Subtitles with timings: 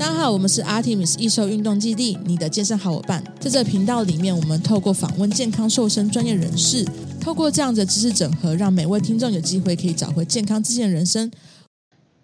[0.00, 3.22] 大家好，我们是 Artemis 易瘦运动基地，你的健身好伙伴。
[3.38, 6.82] 在这频道里面，我们透过访问健康瘦身专业人士，
[7.20, 11.30] 透过这样的知识整合，让每位听众有机会可以找回健康自信的人生。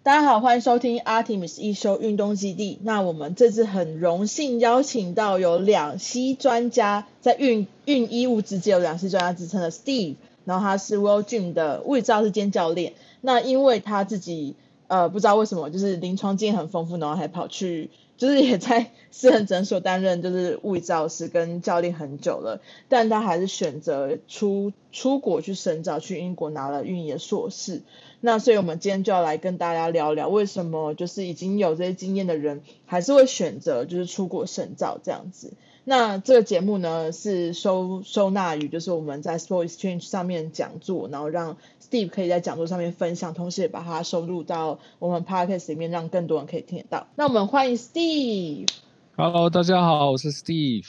[0.01, 2.79] 大家好，欢迎收听 Artemis 易瘦运动基地。
[2.81, 10.15] 那我们这次很荣幸邀请到有两栖专家，在运运医物之界有两栖专家之称的 Steve，
[10.45, 12.93] 然后他是 Will Jim 的物理治疗师兼教练。
[13.21, 14.55] 那因为他自己。
[14.87, 27.81] 呃，不知道为什么，就是临床经验很丰富，然后还跑去，就是也在私人诊所担任就是物理治疗师跟教练很久了，但他还是选择出出国去深造，去英国拿了运营的硕士。
[28.19, 35.53] 那所以我们今天就要来跟大家聊聊，为什么就是已经有这些经验的人，还是会选择就是出国深造这样子。
[35.89, 47.07] 那这个节目呢，是收收纳于就是我们在 Sport Exchange 上面讲座，然后让 Steve 可以在讲座上面分享，同时也把它收录到我们 Podcast 里面，让更多人可以听得到。
[47.15, 48.67] 那我们欢迎 Steve。
[49.15, 50.87] Hello，大家好，我是 Steve。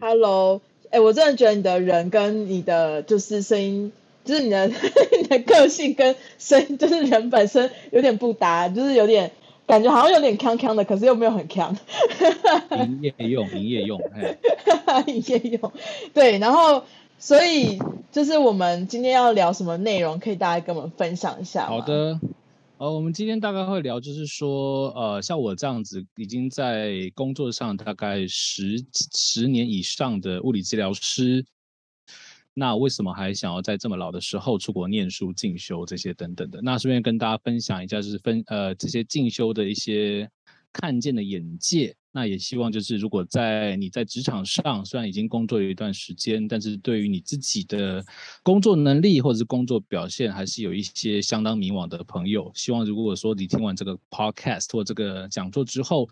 [0.00, 3.90] Hello，哎，我真的觉得你的人跟你的就是声音，
[4.24, 4.68] 就是你的
[5.20, 9.32] 你的个性跟声，就是人本身有点不搭，就是有点。
[9.68, 11.76] 感觉好像有点康康的，可是又没有很锵。
[12.70, 14.38] 营业用，营业用，嘿。
[15.06, 15.72] 营业用，
[16.14, 16.38] 对。
[16.38, 16.82] 然后，
[17.18, 17.78] 所以
[18.10, 21.66] 就是我们今天要聊什么内容，可以大家跟我们分享一下。
[21.66, 22.18] 好的，
[22.78, 28.82] 呃，我们今天大概会聊，就是说，呃，像我这样子已经在工作上大概十
[29.14, 31.44] 十年以上的物理治疗师。
[32.58, 36.60] 那为什么还想要在这么老的时候出国念书进修这些等等的？
[36.60, 40.28] 那顺便跟大家分享一下，就是分呃这些进修的一些
[40.72, 41.94] 看见的眼界。
[42.10, 48.04] 那也希望就是如果在你在职场上虽然已经工作有一段时间，但是对于你自己的
[48.42, 56.08] 工作能力或者是工作表现还是有一些相当迷惘的朋友，希望如果说你听完这个 podcast 或这个讲座之后。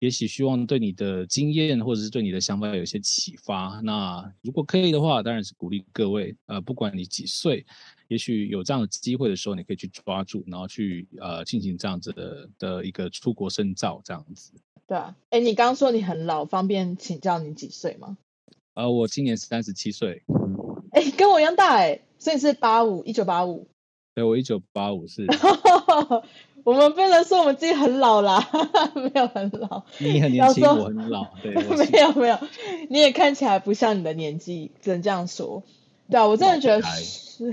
[0.00, 3.80] 也许希望对你的经验或者是对你的想法有一些启发。
[3.82, 7.66] 那如果可以的话，当然是鼓励各位，呃，不管你几岁，
[8.06, 14.52] 也许有这样的机会的时候，你可以去抓住，然后去呃进行这样子的的一个出国深造这样子。
[14.86, 18.16] 对啊，哎，你刚刚说你很老，方便请教你几岁吗？
[18.74, 20.22] 呃，我今年三十七岁。
[20.92, 23.68] 哎，跟我一样大哎，所以是八五，一九八五。
[24.14, 25.26] 对，我一九八五是。
[26.64, 28.46] 我们不能说我们自己很老啦，
[28.94, 29.82] 没有很老。
[29.98, 31.26] 你很年轻，我很老。
[31.42, 31.54] 对，
[31.90, 32.38] 没有没有，
[32.90, 35.62] 你也看起来不像你的年纪，只能这样说。
[36.10, 36.82] 对啊，我真的觉得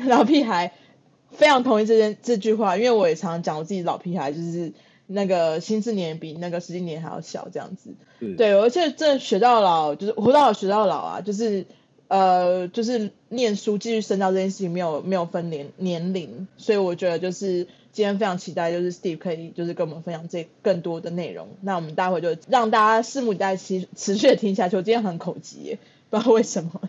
[0.08, 0.74] 老屁孩
[1.32, 4.74] 非常同意这件这句话，因为我也常常讲我自己老屁孩，就是
[5.08, 7.94] 那个心智年比那个实际年还要小这样子。
[8.38, 11.66] 对，而且真的学到老，就是活到老学到老啊，就是
[12.08, 17.68] 呃，就是念书继续深造这件事情没有没有分年年龄，所以我觉得就是。
[17.96, 21.48] 今天非常期待，就是 Steve 可以就是跟我们分享这更多的内容。
[21.62, 24.76] 那我们待会就让大家拭目以待，持持续的听下去。
[24.76, 25.80] 我今天很口急耶，
[26.10, 26.82] 不知道为什么。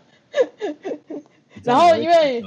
[1.63, 2.43] 然后因为，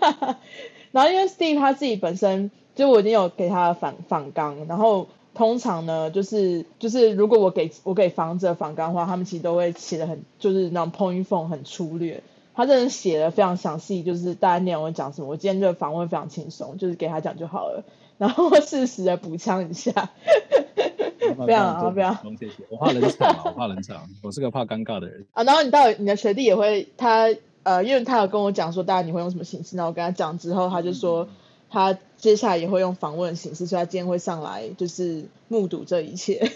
[0.92, 12.22] 然后因为 Steve 他自己本身就我已经有给他反访纲，然后通常呢就是就是如果我给我给访者访纲的话，他们其实都会写的很就是那种 point form 很粗略。
[12.54, 15.28] 他这人写的非常详细，就是大家内容会讲什么。
[15.28, 17.84] 我今天这个访问非常轻松，就是给他讲就好了，
[18.16, 20.10] 然后适时的补枪一下。
[21.36, 22.14] 不要啊，不要。
[22.38, 22.54] 谢谢。
[22.70, 25.42] 我怕冷场，我怕冷场，我是个怕尴尬的人啊。
[25.42, 31.28] 然后你到底你的学弟也会，他呃，因为他有跟我讲说，大家你会用什么形式，然后我跟他讲之后，他就说
[31.70, 36.52] 他接下来也会用访问的形式，所以他今天会上来，就是目睹这一切。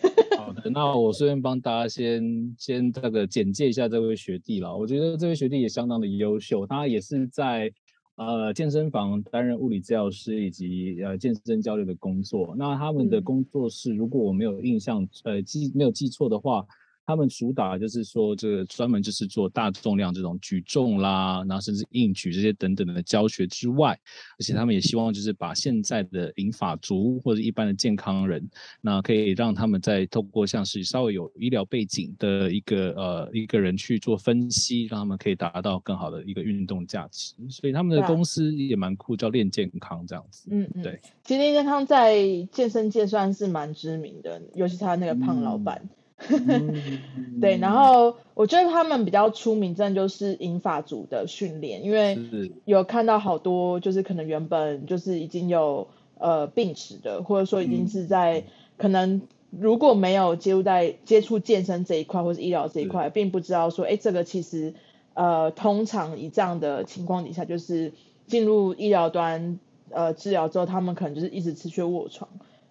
[0.48, 4.74] 好的，那我顺便帮大家先先这个简介一下这位学弟了。
[4.74, 7.70] 我觉得这位学弟也相当的优秀，他也是在
[8.16, 12.54] 呃健身房担任物理治疗师以及呃健身教练的工作。
[12.56, 16.64] 那他们的工作室，如果我没有印象，呃记没有记错的话。
[17.08, 23.98] 他们主打就是说，这个专门就是做大重量这种举重啦，然后甚至硬举这些等等的教学之外，
[24.38, 28.46] 而且他们也希望就是把现在的银发族或者一般的健康人，
[28.82, 37.32] 那可以让他们在透过像是稍微有医疗背景的一个呃一个人去做分析，让他们可以达到更好的一个运动价值。
[37.48, 40.50] 所以他们的公司也蛮酷，叫练健康这样子。
[40.50, 41.00] 嗯嗯，对。
[41.24, 42.18] 其实练健康在
[42.52, 45.80] 健身界算是蛮知名的，尤其他那个胖老板。
[45.82, 45.88] 嗯
[47.40, 52.18] 对，然后我觉得他们比较出名，真的就是银发族的训练，因为
[52.64, 55.86] 有看到好多就是可能原本就是已经有
[56.18, 58.42] 呃病史的，或者说已经是在
[58.76, 64.74] 可能如果没有接触在接触健身这一块或是医疗这一块，并不知道说，哎，这个其实
[65.14, 67.92] 呃通常以这样的情况底下，就是
[68.26, 69.60] 进入医疗端
[69.90, 72.28] 呃治疗之后，他们可能就是一直持续卧床。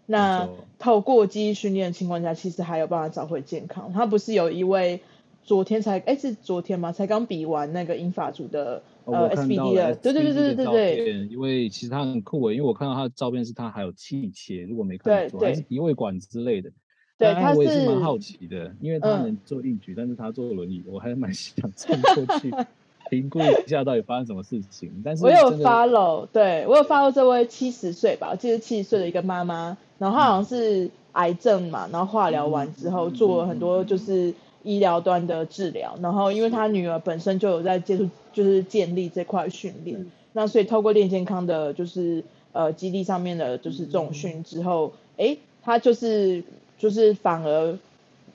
[0.09, 0.49] 那
[0.79, 3.91] 透过记忆训练的情况下，其实还有办法找回健康。
[3.91, 5.01] 他不是有一位
[5.43, 6.91] 昨天才哎是昨天吗？
[6.91, 11.27] 才刚比完那个英法组的、哦、呃 SBD 的，对对对对对对。
[11.27, 16.71] 因为其实他很酷诶，因为我看到他的照片是他还有气切，如果没看错，还是鼻胃管之类的。
[17.17, 17.57] 对，他是。
[17.57, 22.49] 我也是蛮好奇的，因为他能做硬举、嗯，但是他坐轮椅，我还蛮想冲过去。
[23.09, 34.33] 评估一下到底发生什么事情， 但是我有 follow，对我有 follow 这位七十岁吧，我记得七十岁的一个妈妈，然后她好像是癌症嘛，然后化疗完之后做了很多就是
[34.63, 46.43] 医疗端的治疗，然后因为她女儿本身就有在接触就是建立这块训练，那所以透过练健康的就是呃基地上面的就是重训之后，哎，她就是
[46.77, 47.77] 就是反而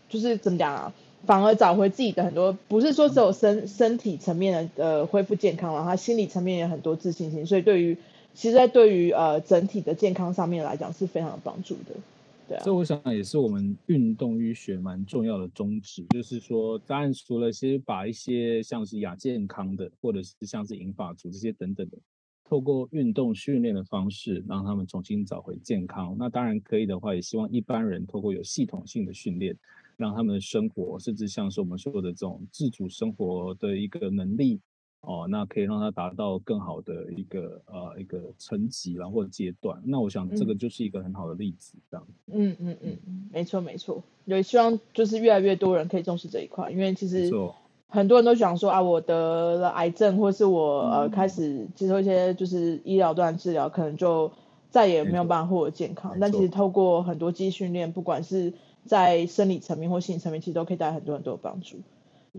[0.08, 0.92] 就是怎么讲啊？
[1.24, 7.96] 反而找回自己的很多，不是说只有身身体层面的呃恢复健康了，他心理层面也很多自信心，所以对于
[8.34, 11.94] 其实在对于呃整体的健康上面来讲是非常有帮助的，
[12.48, 12.62] 对啊。
[12.64, 21.98] 这我想也是我们运动医学蛮重要的宗旨，就是说当然除了先把一些像是亚健康的，或者是像是银发族这些等等的，
[22.44, 29.56] 透过运动训练的方式让他们重新找回健康，那当然可以的话，也希望一般人透过有系统性的训练。
[29.96, 34.60] 让他们的生活，甚至像是我们说的这种自主生活的一个能力
[35.02, 39.80] 哦，那可以让他达到更好的一个呃一个层级，然后或阶段。
[39.84, 42.06] 那我想这个就是一个很好的例子，这样。
[42.32, 44.02] 嗯嗯嗯，没错没错。
[44.24, 47.30] 也希望就是越来越多人可以重视这一块，因为其实
[47.88, 54.30] 很多人都想说啊，我得了癌症，或是我呃开始接受一些就是医疗端治疗，可能就
[54.70, 56.16] 再也没有办法获得健康。
[56.20, 61.78] 但其实透过很多肌训练，不管是在生理层面或心理层面，其实都可以带来很多很多的帮助。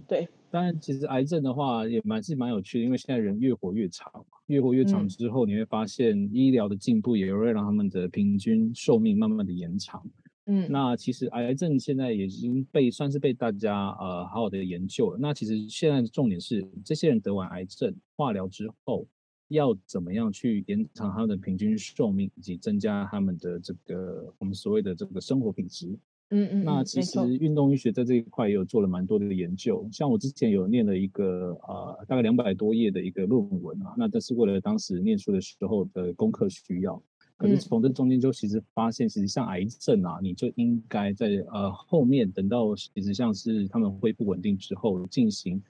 [0.07, 10.03] 对，当然，其实癌症的话也蛮是蛮有趣的，因为现在人越活越长，越活越长之后，你会发现医疗的进步也会让他们的平均寿命慢慢的延长。
[10.47, 15.17] 嗯，那其实癌症现在也已经被算是被大家呃好好的研究了。
[15.19, 19.07] 那其实现在的重点是，这些人得完癌症化疗之后，
[19.49, 25.95] 要怎么样去延长他们的平均寿命，以及增加他们的这个我们所谓的这个生活品质。
[26.35, 36.99] 嗯嗯，那其实运动医学在这一块也有做了蛮多的研究，像我之前有念了一个呃大概两百多页的一个论文啊，那这是为了当时念书的时候的功课需要。
[37.37, 45.61] 可是从这中间就其实发现，其实像癌症啊，你就应该在呃后面等到其实像是他们恢复稳定之后进行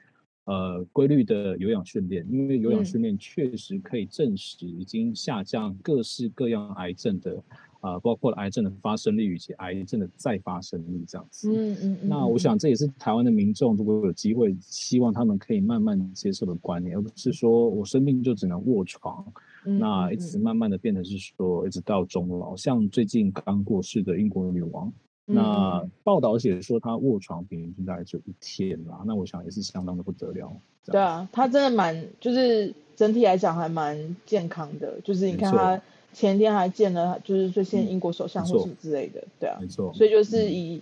[0.46, 7.44] 呃规律的有氧训练，因为有氧训练确实可以证实已经下降各式各样癌症的。
[7.84, 11.52] 啊，包括癌症的发生率以及癌症的再发生率这样子。
[11.52, 12.10] 嗯嗯嗯。
[12.10, 19.26] 那我想这也是台湾的民众如果有机会，希望他们可以慢慢接受的观念，而不是说我生病就只能卧床，
[19.66, 22.56] 嗯那一直慢慢的变成是说一直到终老。
[22.56, 24.90] 像最近刚过世的英国女王，
[25.26, 30.50] 那报道写说她卧床平均大概就一天啦，那我想也是相当的不得了。
[30.86, 35.82] 对啊，她真的蛮，就是整体来讲还蛮健康的，就是你看她。
[36.14, 39.94] 前天还见了，就是最新英国首相或什么之类的，对啊，没错。
[39.94, 40.76] 所以就是以、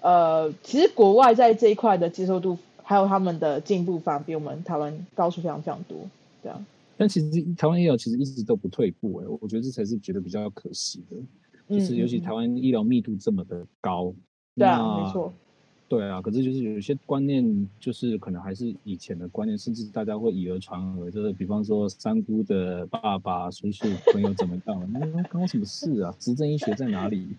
[0.00, 5.96] 嗯，呃，其实国外在这一块的接受度，还有他们的进步，反而比我们台湾高出非常非常多，
[6.42, 6.62] 对啊。
[6.96, 15.32] 但其实台湾医疗其实一直都不退步，哎，我觉得这才是觉得比较可惜的，就是尤其台湾医疗密度这么的高，嗯、对啊，没错。
[15.92, 26.14] 对啊，可是就是有些观念，就是可能还是以前的观念，甚至大家会以讹传讹，就是比方说三姑的爸爸、叔叔朋友怎么样，那关我什么事啊？
[26.18, 27.36] 执政医学在哪里？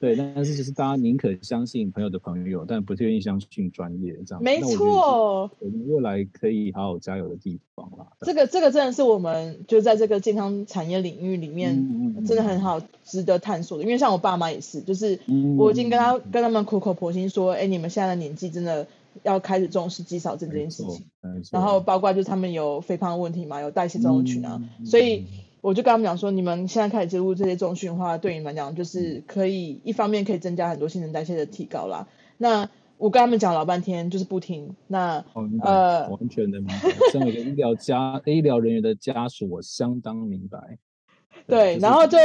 [0.00, 4.42] 对，但是就是大家宁可相信朋友的朋友，但不愿意相信专业，这样。
[4.42, 8.06] 没错，我们未来可以好好加油的地方啦。
[8.22, 13.84] 这个这个真的是我们就在这个健康产业领域里面，真的很好，值得探索的。
[13.84, 15.20] 因为像我爸妈也是，就是
[15.58, 18.86] 我已经跟他跟他们苦口婆心说，哎，你们现在的年纪真的
[19.22, 21.04] 要开始重视肌少症这件事情。
[21.52, 25.26] 然后包括就是他们有肥胖问题嘛，有代谢症候群啊，所以。
[25.60, 32.08] 我就跟他们讲说，你们现在开始接触这些重训的话，对你们来讲就是可以一方面可以增加很多新陈代谢的提高啦。
[32.38, 34.74] 那我跟他们讲老半天就是不听。
[34.86, 36.90] 那、哦、呃，完全的明白。
[37.12, 40.78] 身为一个医疗家、医疗人员的家属，我相当明白。
[41.46, 42.18] 对，然后就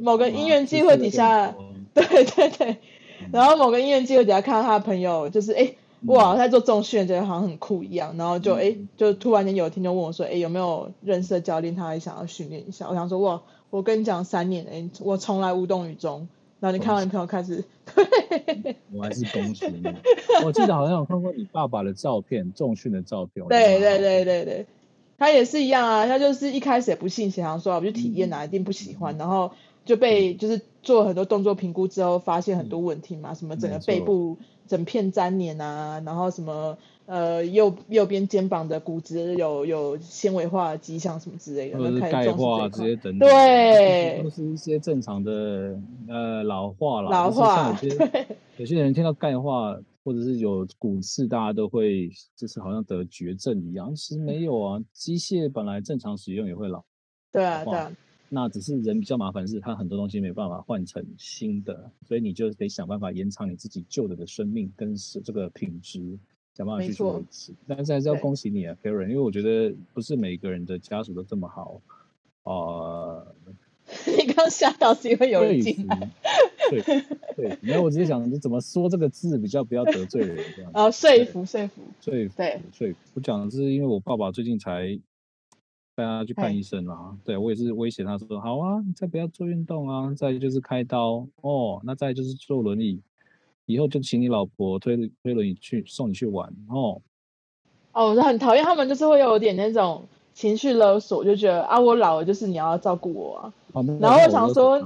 [0.00, 1.54] 某个因缘机会底下，
[1.94, 2.76] 对对对，
[3.32, 5.74] 然后某个因缘机会底下看到他的朋友，就是哎。
[6.06, 12.88] 哇，他做重训觉得好像很酷一样，然后就哎、嗯，就突然间有一天就问我说，哎，有没有认识的教练，他也想要训练一下。
[12.88, 16.28] 我想说，哇，我跟你讲三年，哎，我从来无动于衷。
[16.58, 17.64] 然后你看完你朋友开始，
[17.94, 19.82] 对， 我还是恭喜你。
[20.44, 23.46] 我记得好像有看过你爸爸的照片，重训的照片。
[23.48, 24.66] 对对对对对，
[25.18, 29.50] 他也是一样啊，他就是一开始也不信邪，想说我就体验啊，一定不喜欢，然后。
[29.82, 34.36] 就被就是做很多动作评估之后，发现很多问题嘛，嗯、什么整个背部
[34.70, 45.76] 整片粘连啊，然后什么呃右右边肩膀的骨质有有纤维化的迹象什么之类的，或者是钙化这些等等，对，都是一些正常的
[46.08, 47.10] 呃老化了。
[47.10, 48.26] 老化，有些
[48.58, 56.84] 有些人听到钙化或者是有骨刺，大家都会就是好像得绝症一样，其实没有啊，机械本来正常使用也会老。
[57.32, 57.90] 对啊，对啊。
[58.32, 66.16] 那只是人比较麻烦，是他很多东西没办法换成新的，所以你就得想办法延长你自己旧的的生命跟是这个品质，
[66.54, 67.52] 想办法去维持。
[67.66, 71.82] 但是还是要恭喜你啊，Karen，因为我觉得不是每个人的家属都这么好。
[72.44, 73.34] 呃，
[74.06, 76.10] 你刚吓到是因为有人进来。
[76.70, 76.80] 对
[77.36, 80.70] 对，没有，我只是想你怎么说这个字比较不要得罪人这样。
[80.72, 81.82] 哦，说服说服。
[82.00, 82.98] 说服对，说服。
[83.14, 85.00] 我讲的是因为我爸爸最近才。
[85.94, 93.00] 带他去看医生啦，对，我也是威胁他说，好啊，你再不要做运动啊，再就是开刀哦，那再就是坐轮椅，
[93.66, 97.02] 以后就请你老婆推推轮椅去送你去玩哦。
[97.92, 103.52] 哦，我是很讨厌他们，就是会有点那种情绪勒索，就觉得啊，我老了就是你要照顾我啊。
[103.72, 104.80] 哦、然后我想说，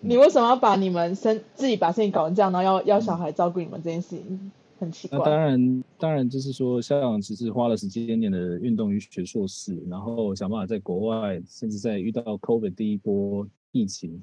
[0.00, 4.52] 你为什么要把你们生自己把事情搞成这样，然后要要小孩照顾你们这件事情？
[4.82, 5.18] 很奇怪。
[5.18, 14.22] 那当然，当然就是说，像其实花了时间念的运动医学硕士，然后想办法在国外，甚至在遇到 COVID 第一波疫情，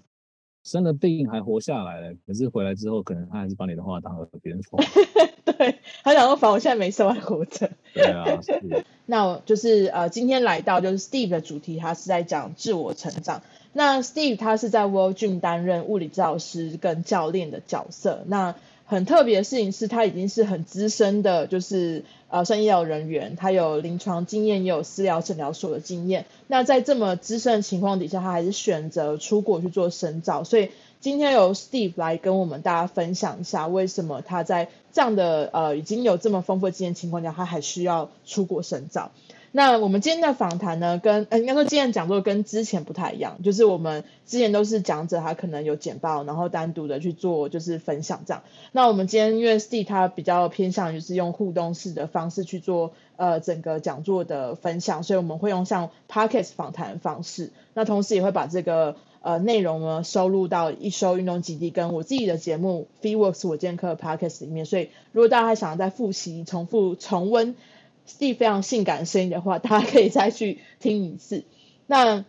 [0.63, 2.13] 生了病还活下来了。
[2.27, 4.79] 可是回来之后，可能他还是把你的话当耳边风。
[5.45, 7.71] 对，他想说，反正我现在没事，我还活着。
[7.93, 8.25] 对啊。
[9.07, 13.41] 那就是呃，今天来到就是 Steve 的主题，他是在讲自我成长。
[13.73, 18.23] 那 Steve 他是在 World Gym 担任物理治疗师跟教练的角色。
[18.27, 18.55] 那
[18.89, 26.25] 很特别的事情是，他已经是很资深的，就是呃，算医疗人员，他有临床经验，也有私疗诊疗所的经验。
[26.48, 30.43] 那在这么资深的情况底下，他还是选择出国去做深造。
[30.43, 39.12] 所以今天由 Steve 来跟我们大家分享一下，为什么他在这样的呃已经有这么丰富的经验情况下，他还需要出国深造。
[39.51, 48.43] 那我们今天的访谈呢，跟呃应该说今天的讲座跟之前不太一样，就是我们之前都是讲者他可能有简报，然后单独的去做就是分享这样。
[48.71, 64.65] 那我们今天因为 Steve 他比较偏向于是用互动式的方式去做呃整个讲座的分享，所以我们会用像 Podcast 访谈方式，那同时也会把这个呃内容呢收录到一收运动基地跟我自己的节目 Fitworks 我健客 Podcast 里面。
[64.67, 67.55] 所以如果大家还想要再复习、重复、重温。
[68.09, 71.43] Steve 非常性感的声音的话，大家可以再去听一次。
[71.85, 72.25] 那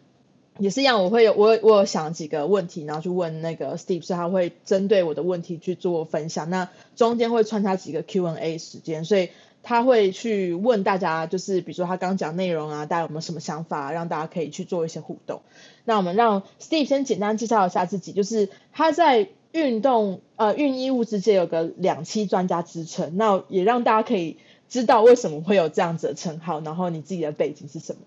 [0.58, 6.50] 也是一样，我会有我我有想几个问题，然后去问那个 Steve，所以他会针对我的问题去做分享。
[6.50, 9.30] 那中间会穿插几个 Q&A 时间，所以
[9.62, 15.40] 他会去问大家，就是比如说他刚讲内容啊，大家有没有什么想法，让大家可以去做一些互动。
[15.84, 24.36] 那我们让 Steve 先简单介绍一下自己，就是他在运动呃运衣物之间有个两栖专家之称，那也让大家可以。
[24.70, 28.00] 知道为什么会有这样子的称号，然后你自己的背景是什么？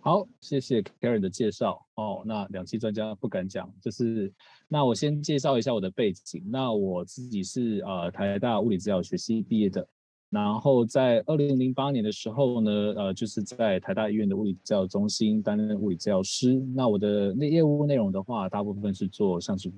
[0.00, 2.22] 好，谢谢 Karen 的介绍哦。
[2.26, 4.30] 那两栖专家不敢讲，就是
[4.68, 6.44] 那我先介绍一下我的背景。
[6.52, 9.88] 那我自己是呃台大物理治疗学系毕业的，
[10.28, 16.52] 然后在二零零八年的时候呢，呃就是在台大医院的物理治疗中心担任物理治疗师。
[16.74, 19.72] 那我的那业务内容的话，大部分是做像是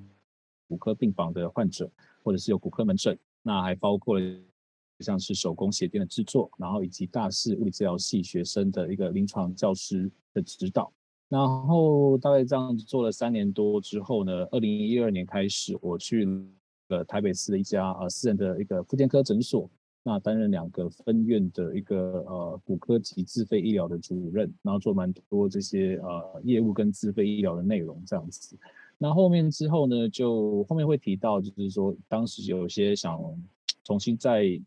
[0.68, 1.88] 骨科病房的患者，
[2.24, 4.18] 或者是有骨科门诊，那还包括。
[5.04, 10.92] 像是手工鞋垫的制作，然后以及大四物理治疗系学生的一个临床教师的指导，
[11.28, 16.26] 然后大概这样子做了三年多之后呢，二零一二年开始，我去
[16.88, 19.70] 了台北市的一家呃私人的一个复健科诊所，
[20.02, 28.58] 那担任两个分院的一个呃骨科及自费医疗的主任，然后做蛮多这些呃业务跟自费医疗的内容这样子。
[28.96, 33.20] 那后面之后呢，就后面会提到，就是说当时有些想
[33.84, 34.60] 重新再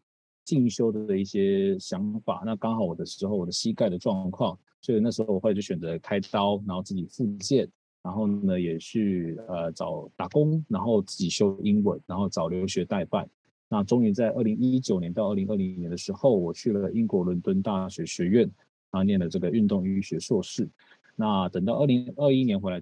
[0.43, 7.69] 进修的一些想法，那刚好我的时候我的膝盖的状况，所以那时候我会就选择开刀，然后自己复健，
[8.01, 13.29] 然后呢也去呃找打工，然后自己修英文，然后找留学代办。
[13.69, 18.41] 那终于在二零一九年到二零二零年的时候，我去了英国伦敦大学学院，
[18.89, 20.67] 然后念了这个运动医学硕士。
[21.15, 22.81] 那等到二零二一年回来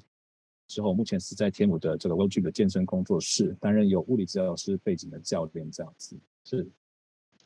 [0.67, 6.67] 之后，目前是在天母的这个 World Gym 的健身工作室担任有物理治疗师背景的教练，这样子是。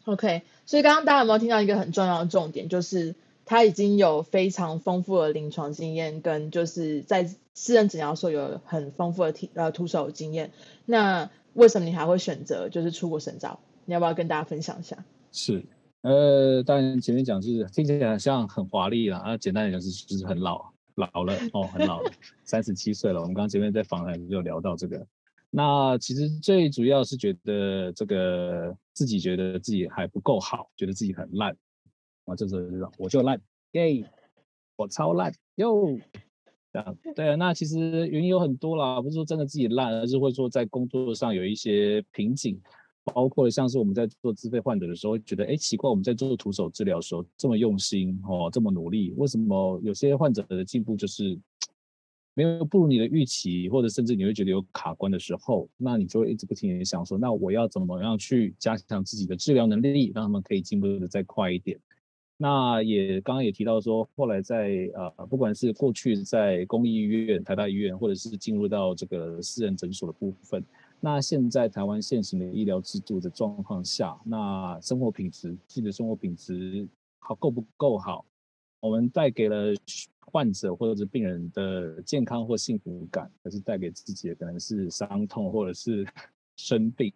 [0.05, 10.51] OK，所以刚刚大家有没有听到一个很重要的重点，就是他已经有非常丰富的临床经验，跟就是在私人诊疗所有很丰富的体呃徒手经验。
[10.85, 13.59] 那为什么你还会选择就是出国深造？
[13.85, 15.03] 你要不要跟大家分享一下？
[15.31, 15.63] 是，
[16.01, 20.73] 呃，当然前面讲就是听起来像很华丽啦，啊，简单来讲是就是很老。
[20.95, 22.11] 老了哦，很老了，
[22.45, 23.19] 三十七岁了。
[23.19, 25.07] 我们刚刚前面在访谈就聊到这个。
[25.55, 31.55] 那其实最主要是觉得这个自己觉得自己还不够好，觉得自己很烂
[32.25, 33.39] 啊，这时候就我就烂，
[33.73, 34.03] 耶，
[34.75, 35.95] 我超烂哟。
[36.71, 42.59] 这样对啊，那其实原因有很多啦，不是说真的自己烂，而是会说在工作上有一些瓶颈。
[43.13, 51.37] 包括像是我们在做自费患者的时候，会觉得哎奇怪，我们在做徒手治疗的时候这么用心哦，这么努力，为什么有些患者的进步就是
[52.35, 61.79] 没有不如你的预期，或者甚至你会觉得有卡关的时候，那你就会一直不停的想说，那我要怎么样去加强自己的治疗能力，让他们可以进步的再快一点。
[62.35, 70.61] 那也刚刚也提到说，后来在呃不管是过去在公立医院、台大医院，或者是进入到这个私人诊所的部分。
[70.99, 76.87] 那现在台湾现行的医疗制度的状况下，那生活品质，自己的生活品质
[77.19, 78.25] 好够不够好？
[78.83, 79.73] 我们带给了
[80.19, 86.05] 患者或者是病人的健康或幸福感，可是带给自己的可能是伤痛或者是
[86.57, 87.13] 生病？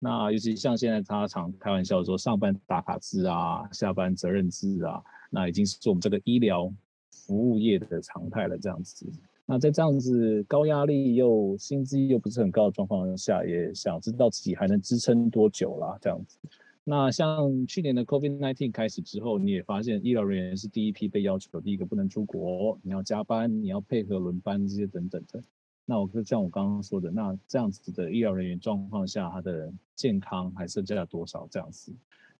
[0.00, 6.68] 那尤其像现在他常开玩笑说，上班打卡制啊，下班责任制啊，那已经是做我们这个医疗
[7.12, 9.06] 服务业的常态了，这样子。
[9.46, 15.96] 那在这样子高压力又薪资又不是很高的状况下，也想知道自己还能支撑多久啦。
[16.00, 16.38] 这样子，
[16.84, 25.42] 那像去年的 COVID-19 开始之后，你也发现医疗人员是第一批被要求，第一个不能出国，你要加班，你要配合轮班这些等等的。
[25.86, 31.92] 那我就像我刚刚说的，那这样子的医疗人员状况下，他的健康还剩下多少这样子？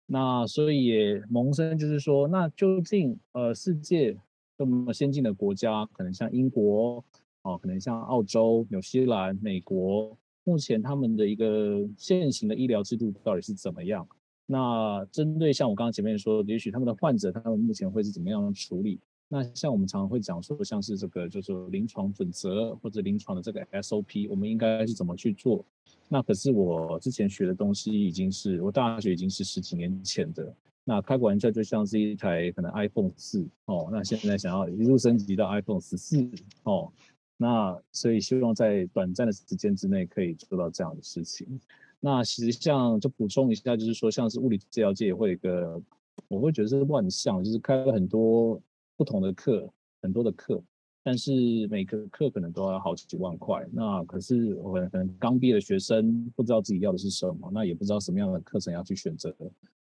[0.07, 4.17] 那所以也萌生就是说，那究竟呃世界？
[4.57, 7.05] 这么先进的国家，可能像英国，
[7.43, 14.07] 哦，可能像澳洲、纽西兰、美国，目前他们的一个现行的医疗制度到底是怎么样？
[14.47, 19.01] 那针对像我刚刚前面说，也许他们的患者，他们目前会是怎么样处理？
[19.29, 25.65] 那像我们常常会讲说，像是这个就是临床准则或者临床的这个 SOP，我们应该是怎么去做？
[26.09, 30.55] 那可是我之前学的东西已经是我大学已经是十几年前的。
[30.85, 36.31] 那开个玩笑，就像是一台可能 iPhone 四哦，那现在想要一路升级到 iPhone 十四
[36.65, 36.93] 哦，
[37.39, 41.59] 那所以希望在短暂的时间之内可以做到这样的事情。
[42.05, 45.81] 那实际上就补充一下，就是说像是物理治疗界也会有一个，
[46.29, 48.61] 我会觉得是万象，就是开了很多
[48.95, 49.67] 不同的课，
[50.03, 50.63] 很多的课。
[51.03, 51.33] 但是
[51.69, 59.35] 每个课可能都要好几万块，那可是我可能刚毕业的学生不知道自己要的是什么，那也不知道什么样的课程要去选择，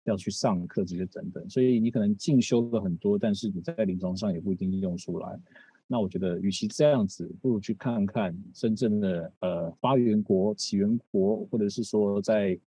[0.05, 5.37] 要去上课这些等等，所以你可能进修了很多，但是你在临床上也不一定用出来。
[5.87, 12.57] 那我觉得，与其这样子，不如去看看真正的呃发源国、起源国，或者是说在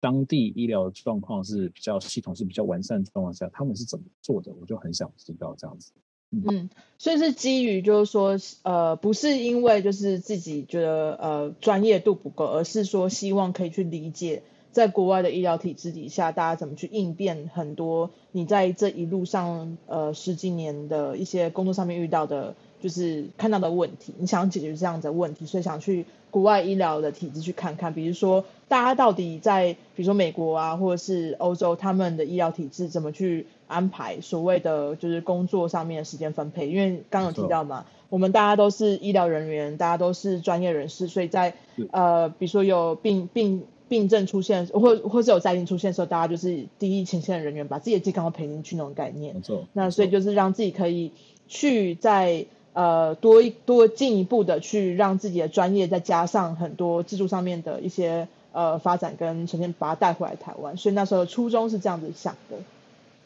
[0.00, 5.92] 当地医疗状况是比较系统、是比较完善的状况下，他们是怎么做的，我就很想知道这样子。
[6.30, 33.46] 嗯，所以是基于就是说，呃，不是因为就是自己觉得呃专业度不够，而是说希望可以去理解在国外的医疗体制底下，大家怎么去应变很多你在这一路上呃十几年的一些工作上面遇到的，就是看到的问题，你想解决这样的问题，所以想去国外医疗的体制去看看，比如说大家到底在比如说美国啊，或者是欧洲他们的医疗体制怎么去。
[33.68, 41.54] 安排所谓的就是工作上面的时间分配，因为刚刚有提到嘛，我们大家都是医疗人员，大家都是专业人士，所以在
[41.90, 49.34] 呃，比如说有病病病症出现，或或是有灾情出现的时候，大家就是第一前线的人员，把自己的健康都赔进去那种概念。
[49.34, 49.66] 没错。
[49.74, 51.10] 那所以就是让自己可以
[51.46, 60.74] 去在呃多一多进一步的去让自己的专业再加上很多技术上面的一些呃发展跟呈现，把它带回来台湾。
[60.78, 62.56] 所以那时候初衷是这样子想的。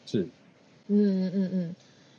[0.05, 0.27] 是。
[0.87, 1.75] 嗯嗯嗯，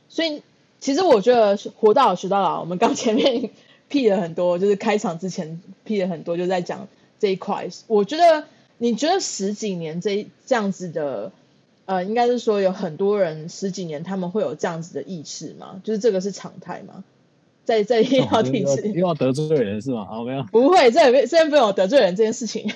[0.09, 0.41] 所以
[0.79, 3.51] 其实我觉得活到老学到老，我们刚前面
[3.89, 6.87] 辟了很多，就是开场之前辟了很多，就在讲
[7.19, 7.67] 这一块。
[7.87, 8.45] 我觉得
[8.77, 11.31] 你觉得十几年这这样子的，
[11.85, 15.81] 呃，应该是说有很多人十几年他们会有这样子的意识吗？
[15.83, 17.03] 就是这个是常态吗？
[17.65, 20.05] 在在医疗体制，又要得罪人是吗？
[20.05, 22.71] 好，没有，不会，这边这边不有得罪人这件事情。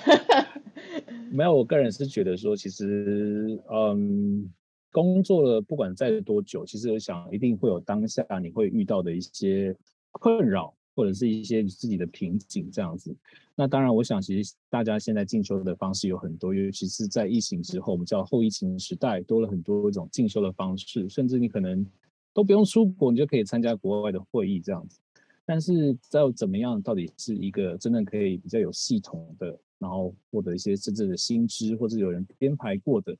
[1.32, 4.50] 没有，我个人是觉得说，其实嗯。
[4.94, 9.74] 工作了不管在多久，其实我想一定会有当下你会遇到的一些
[10.12, 13.14] 困扰，或者是一些自己的瓶颈这样子。
[13.56, 21.86] 那当然，我想其实大家现在进修的方式有很多，尤其是在疫情之后，我们叫后疫情时代，多了很多一种进修的方式，甚至你可能
[22.32, 24.98] 都不用出国，你就可以参加国外的会议这样子。
[25.46, 33.16] 但是要怎么样，到底是一个真正可以比较有系统的，然后获得一些真正的新知，或者有人编排过的。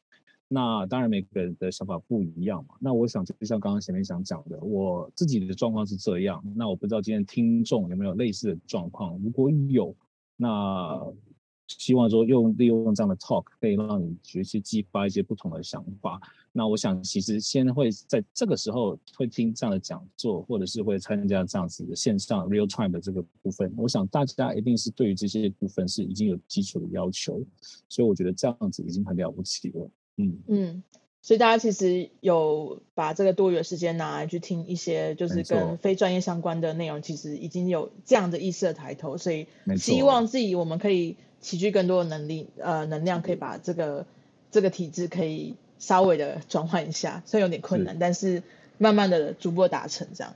[0.48, 2.74] 那当然每个人的想法不一样嘛。
[2.78, 6.42] 那我想就像刚刚前面想讲的，我自己的状况是这样。
[6.54, 9.94] 那我不知道今天听众有没有类似的状况，如果有，
[10.36, 11.00] 那
[11.66, 16.20] 希望说用利用这样的 talk 可以让你学习激发一些不同的想法。
[16.52, 23.72] 那我想其实先会在这个时候会听这样的讲座，或者是会参加这样子的线上 real time 的这个部分。
[23.76, 27.42] 我想大家一定是对于这些部分是已经有基础的要求，
[27.88, 29.90] 所以我觉得这样子已经很了不起了。
[30.16, 30.82] 嗯嗯，
[31.22, 39.46] 所以大家其实有把这个多余的时间拿来去听一些就是跟非专业相关的内容，其实已经有这样的意识的抬头，所以
[39.76, 44.06] 希望自己我们可以齐聚更多的能力呃能量，可以把这个
[44.50, 48.42] 这个体制可以稍微的转换一下，虽然有点困难，是但是
[48.78, 50.34] 慢慢的逐步达成这样。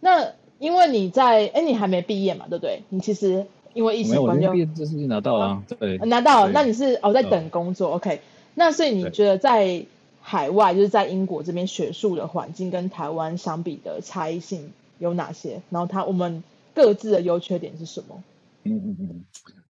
[0.00, 2.82] 那因为你在哎你还没毕业嘛，对不对？
[2.88, 6.52] 你其实因为疫情关系，没有，毕业证书拿到了，对，拿到了。
[6.52, 8.20] 那你是哦在等工作，OK。
[8.58, 9.84] 那所以你觉得在
[10.22, 15.60] 海外，就是在英国这边学术的环境跟台湾相比的差异性有哪些？
[15.68, 16.42] 然后它我们
[16.74, 18.24] 各自的优缺点是什么？
[18.64, 19.24] 嗯嗯嗯，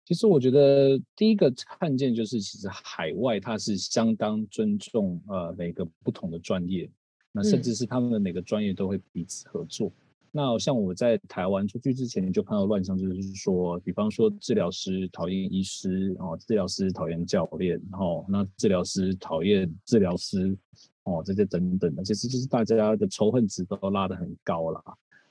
[0.05, 6.89] 其实我觉得第一个看见就是，其实海外它是相当尊重呃每个不同的专业，
[7.31, 9.87] 那甚至是他们的每个专业都会彼此合作。
[9.87, 10.02] 嗯
[10.35, 20.57] 那像我在台湾出去之前就看到乱象，就是说，比方说治疗师讨厌医师，哦，治疗师讨厌教练，然后那治疗师讨厌治疗师，
[21.03, 24.83] 哦，这些等等的，其实就是大家的仇恨值都拉得很高了。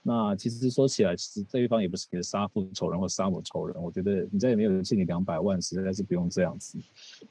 [0.05, 6.79] 那其实说起来，其实这一方也不是给的杀父仇人或杀母仇人，我觉得你再也没有人欠你两百万，实在是不用这样子。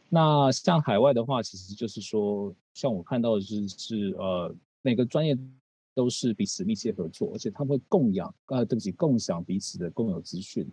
[0.09, 5.37] 那像海外的话，其实就是说，像我看到的是是呃每个专业。
[5.93, 10.67] 都是彼此密切合作，而且他们会供养，啊，对不起，共享彼此的共有资讯，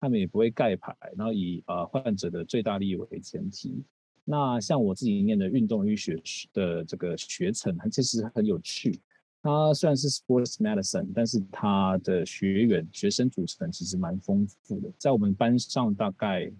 [0.00, 3.82] 他们也不会盖牌，然后以呃患者的最大利益为前提。
[4.24, 6.20] 那像我自己念的运动医学
[6.52, 8.98] 的这个学程，它其实很有趣。
[9.42, 14.90] 它虽然是 sports medicine，但是它的学员学生组成其实蛮丰富的。
[14.96, 16.50] 在我们班上，大概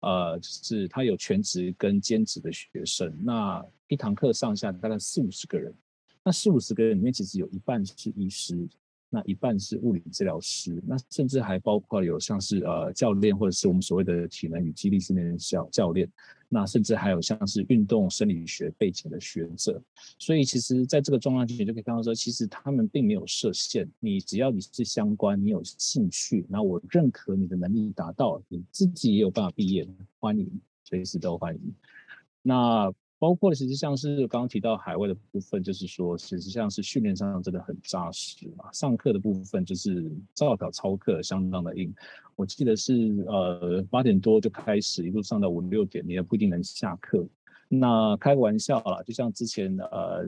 [0.00, 5.74] 呃就是他有全职跟兼职的学生，那一堂课上下大概四五十个人。
[6.28, 8.68] 那四五十个人里面，其实有一半是医师，
[9.08, 16.06] 那一半是物理治疗师，那甚至还包括有像是呃教练，或者是我们所谓的体能与肌力训练教教练，
[16.46, 19.82] 那甚至还有像是运动生理学背景的学者。
[20.18, 29.88] 所以其实在这个状况之前就可以看到说，其实他们并没有设限，你只要你是相关，你有兴趣，那我认可你的能力达到，你自己也有办法毕业，
[30.20, 30.46] 欢迎，
[30.84, 31.74] 随时都欢迎。
[32.42, 32.92] 那。
[33.18, 38.70] 包括其实像是刚刚提到海外的部分，就是说，其实像是训练上真的很扎实嘛。
[38.72, 41.92] 上课的部分就是照表操课，相当的硬。
[42.36, 47.26] 我记得是呃八点多就开始，一路上到五六点，你也不一定能下课。
[47.68, 50.24] 那开个玩笑啦，就像之前呃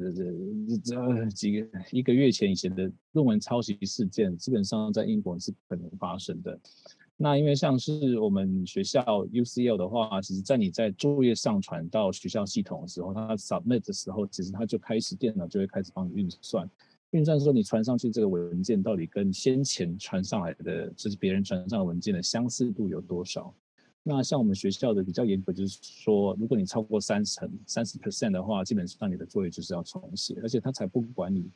[0.85, 6.59] 这几个一个月前以前的论文抄袭事件，基本上在英国是不可能发生的。
[7.22, 16.66] 那因为像是我们学校 UCL 的话，其实在你在作业上传到学校系统的时候，它 submit 的时候，其实它就开始电脑就会开始帮你运算，
[17.11, 23.54] 运算说你传上去这个文件到底跟先前传上来的，就是别人传上的文件的相似度有多少。
[24.02, 31.50] 那像我们学校的比较严格，就是说如果你超过三成三十 percent 的话，基本上你的作业就是要重写，而且他才不管你。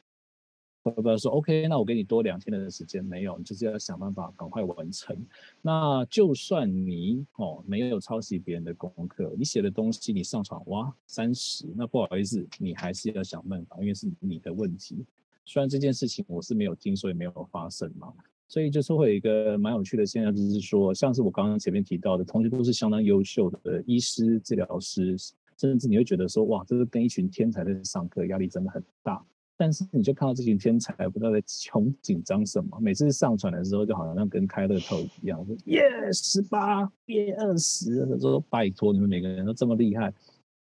[0.85, 5.17] 不不说 OK，那我给你多两天的时间，没有，你就是要想办法赶快完成。
[5.63, 15.03] 那就算你哦没有抄袭别人的功课，你写的东西你上传哇三十，那不好意思，你还是要想办法，因为是你的问题。
[15.47, 18.13] 虽然这件事情我是没有听说也没有发生嘛，
[18.47, 25.17] 所以就是会有一个蛮有趣的现象，就是说像是我刚刚前面提到的，同学都是相当优秀的医师、治疗师，
[25.57, 29.25] 甚至你会觉得说哇，这是跟一群天才在上课，压力真的很大。
[29.57, 40.13] 但是你就看到这群天才不知道在穷紧张什么，每次上传的时候就好像跟开乐透一样，说耶十八变二十，他说拜托你们每个人都这么厉害，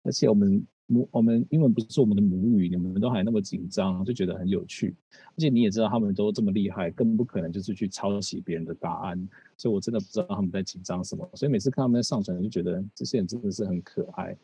[0.02, 4.94] 而且我们母我们英文不是我们的母语，你们都还那么紧张，就觉得很有趣。
[5.10, 11.26] 而且你也知道他们都这么厉害，更不可能就是去抄袭别人的答案，所以我真的不知道他们在紧张什么。
[11.32, 14.36] 所以每次看他们在上传，就觉得这些人真的是很可爱。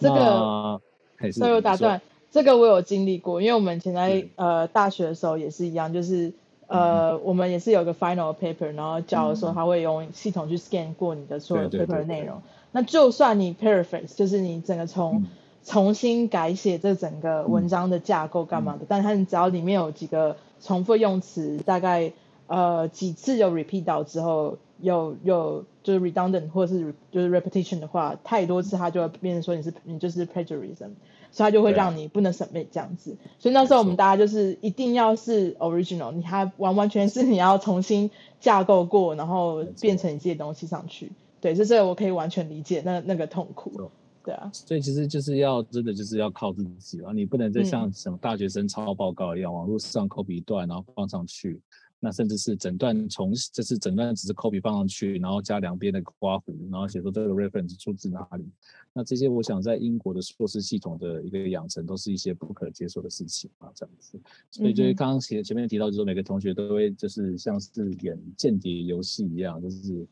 [0.00, 0.82] 这个
[1.14, 2.00] 还是有打断。
[2.32, 6.32] 这个我有经历过，因为我们以前在呃大学的时候也是一样，就是
[6.66, 12.40] 呃、嗯、我们也是有个 final paper，然后教的时候他会用系统去 scan 过你的所有 paper 的内容。
[12.72, 15.26] 那就算你 paraphrase，就是你整个从、嗯、
[15.62, 22.12] 重新改写这整个文章的架构干嘛的，嗯、但是你只要里面有几个重复用词，大概
[22.46, 30.92] 呃几次有 repeat 到之后，有有就是 redundant 或者是就是 repetition 的话，太多次它就会变成说你是你就是 plagiarism，
[31.32, 33.16] 所以它就会让你不能 submit 这样子。
[33.40, 41.10] 所以那时候我们大家就是一定要是 original，你还完完全是你要重新架构过，然后变成你自己的东西上去。
[41.40, 43.90] 对，这是我可以完全理解那那个痛苦。
[44.24, 51.60] 对啊，所以其实就是要真的就是要靠自己了，你不能再像什么大学生抄报告一样，网络上 copy 一段然后放上去，
[52.04, 58.44] 那甚至是整段重，这是整段只是 copy 放上去，然后加两边的刮弧，然后写说这个 reference 出自哪里。
[58.92, 64.20] 那这些我想在英国的硕士系统的一个养成，都是一些不可接受的事情啊，这样子。
[64.50, 70.04] 所以就是刚刚前前面提到，就是说每个同学都会就是像是演间谍游戏一样，就是。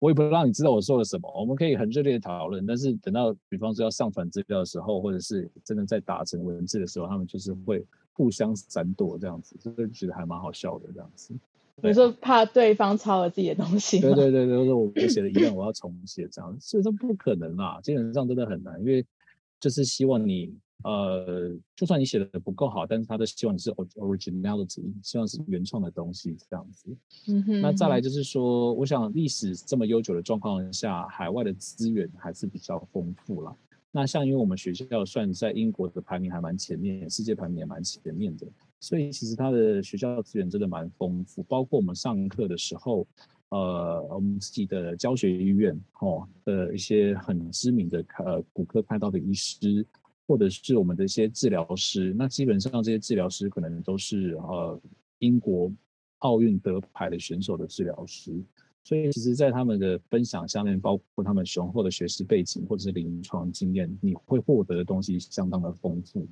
[0.00, 7.82] 我也不让你知道我说了什么，我们可以很热烈的讨论，但是等到比方说要上传资料的时候，或者是真的在打成文字的时候，他们就是会
[8.14, 11.34] 互相闪躲这样子，就是觉得还蛮好笑的这样子。
[11.82, 14.00] 你说怕对方抄了自己的东西？
[14.00, 19.04] 对对对对，我说我写的一样，我要重写这样，所以说不可能啦，基本上真的很难，因为
[19.60, 20.54] 就是希望你。
[20.82, 26.94] 呃，就算你写的不够好，但是他都希望你是 originality，希望是原创的东西这样子。
[27.28, 27.60] 嗯哼。
[27.62, 33.56] 那再来就是说，我想历史这么悠久的状况下，海外的资源还是比较丰富啦。
[33.96, 38.44] 那像因为我们学校算在英国的排名还蛮前面，世界排名也蛮前面的，
[38.80, 43.06] 所以其实他的学校资源真的蛮丰富，包括我们上课的时候，
[43.50, 49.86] 呃，我们自己的教学医院哦的一些很知名的呃骨科开刀的医师。
[50.26, 54.80] 或者是我们的一些治疗师，那基本上这些治疗师可能都是呃
[55.18, 55.70] 英国
[56.20, 58.32] 奥运得牌的选手的治疗师，
[58.84, 66.24] 所以其实，在他们的分享下面，包括他们雄厚的学识背景或者是临床经验，你会获得的东西相当的丰富，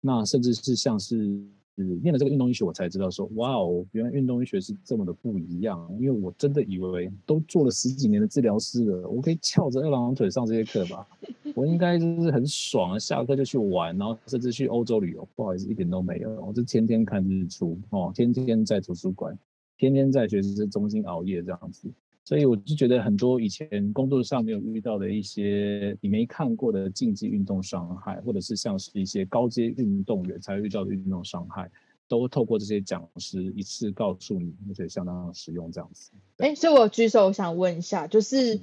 [0.00, 1.38] 那甚至是像是。
[1.78, 5.86] 嗯，念了这个运动医学，我才知道说，哇哦，原来运动医学是这么的不一样。
[6.00, 11.06] 因为我真的以为都做了十几年的治疗师了，我可以翘着二郎腿上这些课吧？
[11.54, 15.28] 我应该就是很爽啊，下课就去玩，然后甚至去欧洲旅游。
[15.36, 19.38] 不好意思，一点都没有，我就天天看日出哦，天天在图书馆，
[19.76, 21.90] 天天在学习中心熬夜这样子。
[22.24, 31.70] 所以我就觉得很多以前工作上没有遇到的一些你没看过的竞技运动伤害，或者是像是一些高阶运动员才会遇到的运动伤害，
[32.08, 36.10] 都透过这些讲师一次告诉你，而且相当实用这样子。
[36.38, 38.60] 哎，所以我举手想问一下，就是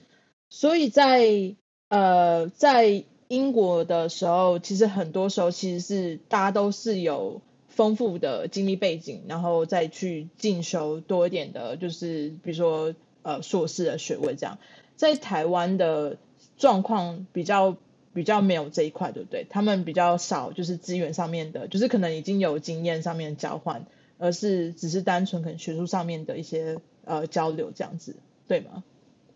[0.49, 1.55] 所以在
[1.87, 7.41] 呃在英国的时候，其实很多时候其实是大家都是有
[7.75, 12.95] 丰富的经历背景，然后再去进修多一点的，就是比如说。
[13.25, 14.57] 呃，硕士的学位这样，
[14.97, 16.17] 在台湾的
[16.57, 17.77] 状况比较
[18.13, 19.47] 比较没有这一块，对不对？
[19.49, 23.85] 他们比较少，就是资源上面的，就是可能已经有经验上面的交换，
[24.17, 28.17] 而是只是单纯可能学术上面的一些呃交流这样子，
[28.49, 28.83] 对吗？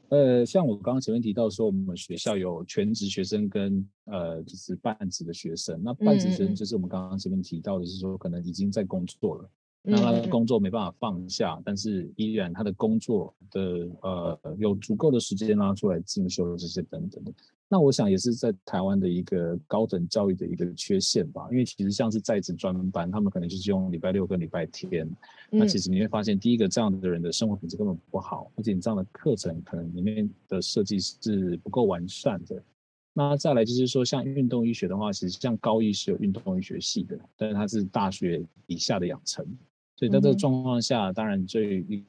[0.10, 9.50] 呃，像我刚刚前面提到说，我们学校有全职学生跟呃就是半职的学生，那半职学生就是我们刚刚前面提到的是说，可能已经在工作了。
[9.90, 17.32] 那他的工作没办法放下，嗯、但是依然他的工作的呃有足够的时间拉出来进修这些等等的。
[17.70, 25.06] 那我想也是在台湾的一个高等教育的一个缺陷吧，因为其实像是在职专班，他们可能就是用礼拜六跟礼拜天。
[25.52, 32.62] 嗯、那其实你会发现，第一个这样的人的生活品质根本不好，而且你这样的课程可能里面的设计是不够完善的。
[33.14, 39.46] 那再来就是说，像运动医学的话，其实像高一是有运动医学系的，但是它是大学以下的养成。
[39.96, 42.06] 所以在这个状况下，当然，对一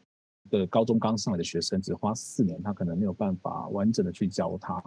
[0.50, 4.82] 个高中刚上来的学生，只花四年，他可能没有办法完整的去教他。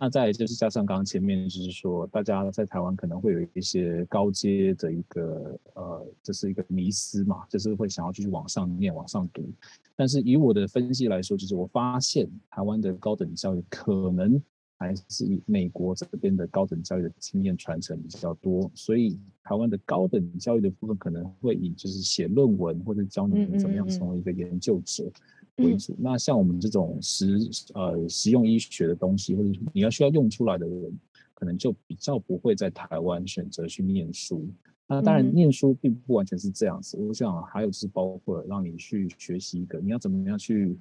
[0.00, 9.48] 那再就是加上刚刚前面就是说，大家在台湾可能会有一些高阶的一个呃，这是一个迷思嘛，就是会想要继续往上念、往上读。
[9.96, 14.42] 但是以我的分析来说，就是我发现台湾的高等教育可能。
[14.80, 25.10] 还是以美国这边的高等教育的经验传承比较多，所以台湾的高等教育的部分可能会以就是写论文或者教你们怎么样成为一个研究者
[25.58, 25.96] 为主。
[25.98, 27.38] 那像我们这种实
[27.74, 30.98] 呃实用医学的东西，或者你要需要用出来的人，
[31.34, 34.48] 可能就比较不会在台湾选择去念书。
[34.86, 40.76] 那当然念书并不完全是这样子，我想还有就是包括让你去学习一个你要怎么样去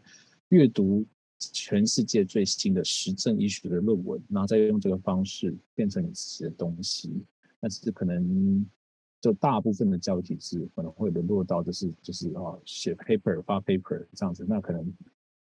[0.49, 1.05] 阅读。
[1.53, 7.13] 全世界最新的实证医学的论文，然后再用这个方式变成你自己的东西，
[7.59, 8.65] 但是可能
[9.21, 14.93] 就大部分的教育体制可能会沦落到就是就是啊写 paper 发 paper 这样子，那可能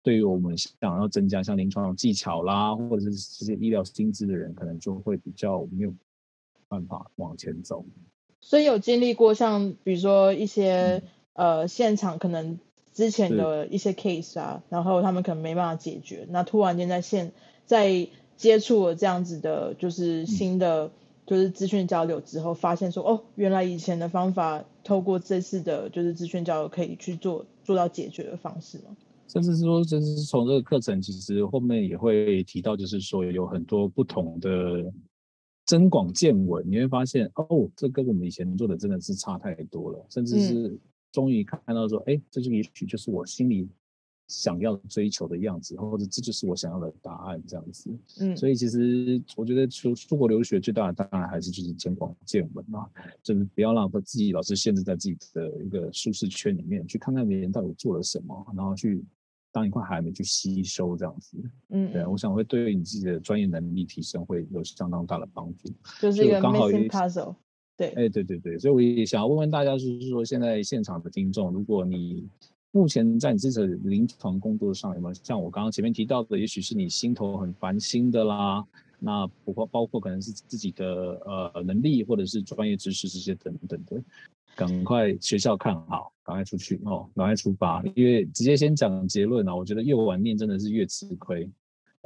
[0.03, 5.93] 对于我们想要增加像临床技巧啦，或者是这些医疗薪资的人，可能就会比较没有
[6.67, 7.85] 办法往前走。
[8.41, 11.01] 所以有经历过像比如说一些、
[11.33, 12.59] 嗯、呃现场可能。
[12.95, 17.33] 之前的一些 case 啊，然后他们可能没办法解决，那突然间在现
[17.65, 18.07] 在
[18.37, 20.89] 接触了这样子的，就是新的
[21.25, 28.95] 就是资讯交流之后，发现说哦，原来以前的方法透过这次的就是资讯交流可以去做做到解决的方式吗？
[29.27, 34.49] 甚至是说，就是从这个课程，其实后面也会提到，就是说有很多不同的
[35.65, 40.79] 增广见闻，你会发现哦，这跟我们以前做的真的是差太多了，甚至是
[41.11, 43.67] 终于看到说，哎、嗯，这就也许就是我心里
[44.27, 47.89] 想要追求的样子，或者这就是我想要的答案这样子。
[48.19, 52.89] 嗯，所以其实我觉得出出国留学最大的当然还是就是见广见闻嘛，
[53.21, 59.03] 就是不要让自己老是限制在自己的一个舒适圈里面，去看看别人到底做了什么，然后去。
[59.51, 61.37] 当一块海绵去吸收这样子，
[61.69, 65.71] 嗯，对，我想会对你自己的专业能力提升会有相当大的帮助。
[66.01, 67.33] 就是一个 missing puzzle，
[67.77, 72.27] 对，哎，对对对，所以我也想要问问大家，就是说现在现场的听众，如果你
[72.75, 78.65] 目前在你自己的临床工作上有没有像我刚刚前面提到的，也许是你心头很烦心的啦，
[78.99, 80.85] 那不包包括可能是自己的
[81.25, 84.03] 呃能力或者是专业知识这些等等的。
[84.57, 87.81] 赶快学校看好，赶快出去哦，赶快出发。
[87.95, 91.49] 因为直接先讲结论啊，我觉得越晚念真的是越吃亏，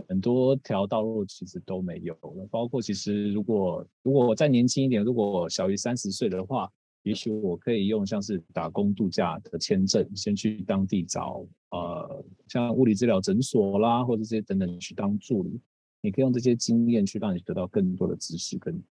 [0.08, 2.48] 很多条道路其实都没有了。
[2.52, 6.72] 包括其实如果如果我再年轻一点，如果小于三十岁的话，
[7.04, 15.60] 也许我可以用像是打工度假的签证，先去当地找呃像物理治疗诊所啦，或者这些等等去当助理。
[16.02, 18.82] 你可以用这些经验去让你得到更多的知识跟。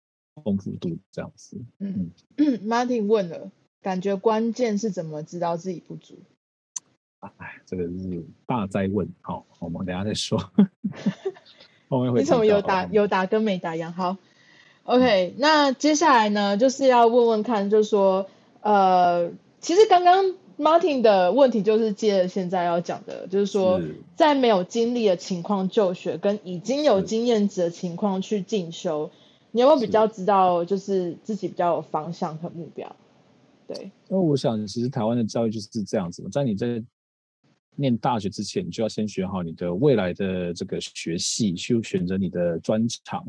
[0.45, 2.13] 丰富度这样子，嗯，
[2.65, 3.51] Martin 问了，
[3.83, 6.17] 感觉关键是怎么知道自己不足？
[7.19, 10.39] 哎，这个是大灾问，好，我们等下再说。
[12.17, 13.93] 你怎么有打有打跟没打一样？
[13.93, 14.17] 好
[14.89, 18.27] ，OK，那接下来呢，就是要问问看，就是说，
[18.63, 20.25] 呃，其实刚刚
[20.59, 29.11] Martin 的问题就是接着现在要讲的，就是说，是在没有经历的情况就学，跟已经有经验值的情况去进修。
[29.51, 32.97] 你有没有比较知道，就是自己比较有方向和目标？
[33.67, 36.83] 对，因为我想，其实台湾的教育就是这样子嘛，在你在
[37.77, 43.23] 念大学之前，你就要先选好你的未来的这个学系，去选择你的专长。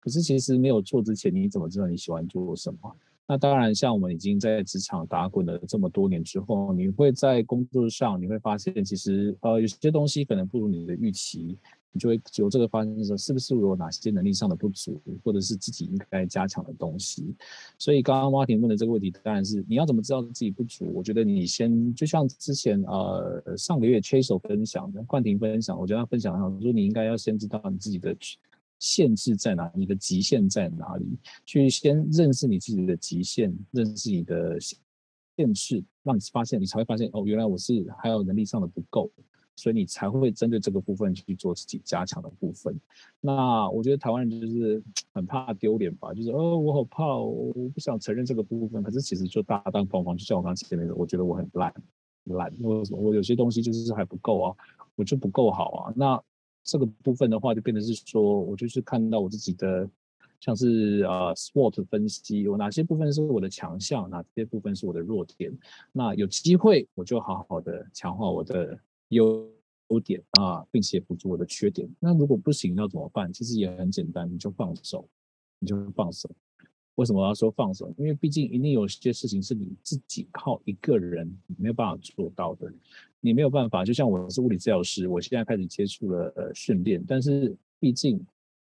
[0.00, 2.96] 可是其实没有做之前，你怎么知道你喜欢做什么？
[3.28, 11.58] 那当然，像我们已经在职场打滚了这么多年之后，你会在工作上，你会发现，其实呃，有些东西可能不如你的预期。
[11.92, 17.34] 你就会有这个发现的时候，是不是有哪些能力上的不足，或者是自己应该加强的东西？
[17.78, 20.92] 所以刚刚 Martin 问的这个问题，当然是你要怎么知道自己不足？
[20.94, 28.14] 我觉得你先就像之前呃上个月 Chase 分享的，冠廷分享，我觉得他分享很好，说你应该要先知道你自己的
[28.78, 39.10] 限制在哪，你的极限在哪里，去先认识你自己的极限，认识你的限制，让你发现，你才会发现哦，原来我是还有能力上的不够。
[39.58, 42.78] 所以你才会针对这个部分去做自己加强的部分。
[43.22, 44.82] 那我觉得台湾人就是
[45.14, 48.82] 很怕丢脸吧，就是哦，我好怕哦，我不想承认这个部分。
[48.82, 51.72] 可是其实就大大方方，就像我刚才前面的，我觉得我很烂，
[52.24, 54.56] 烂，我我有些东西就是还不够啊，
[54.94, 55.92] 我就不够好啊。
[55.96, 56.22] 那
[56.66, 59.88] 这个部分的话，就变成是说我就是看到我自己的，
[60.40, 65.56] 像是呃 SWOT 分析，有哪些部分是我的强项，哪些部分是我的弱点。
[65.92, 68.78] 那有机会我就好好的强化我的。
[69.10, 69.48] 优
[69.90, 71.88] 优点啊，并且补足我的缺点。
[72.00, 73.32] 那如果不行，要怎么办？
[73.32, 75.08] 其实也很简单，你就放手，
[75.60, 76.28] 你就放手。
[76.96, 77.90] 为什么要说放手？
[77.96, 82.70] 因为毕竟一定有些事情是你自己靠一个人没有办法做到的。
[83.20, 88.24] 你没有办法，就像我是物理治疗师，我现在开始接触了呃训练，但是毕竟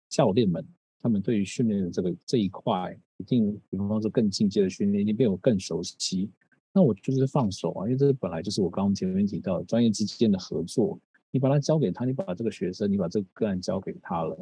[0.09, 0.65] 教练们
[1.01, 6.31] 他们对于训练的这个这一块，一定比方说更进阶的训练，一定比我更熟悉。
[6.73, 10.99] 那我就是放手啊，因为这本来就是我刚刚前面提到的专业之间的合作。
[11.33, 14.37] 你把它交给他，你把这个学生，你把这个个案交给他了，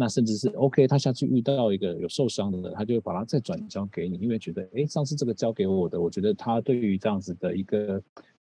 [0.00, 8.02] 那甚至是 OK，他下次遇到一个有受伤的人，他就会把他再转交给你，因为觉得，哎，上次这个交给我的，我觉得他对于这样子的一个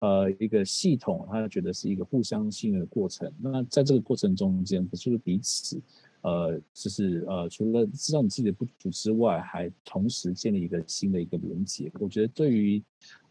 [0.00, 3.32] 呃一个系统，他觉得是一个互相信任的过程。
[3.40, 5.80] 那在这个过程中间，不是彼此。
[6.20, 11.90] 呃，就是呃，除了知道你自己的不足之外，还同时建立一个新的一个连接。
[12.00, 12.82] 我觉得对于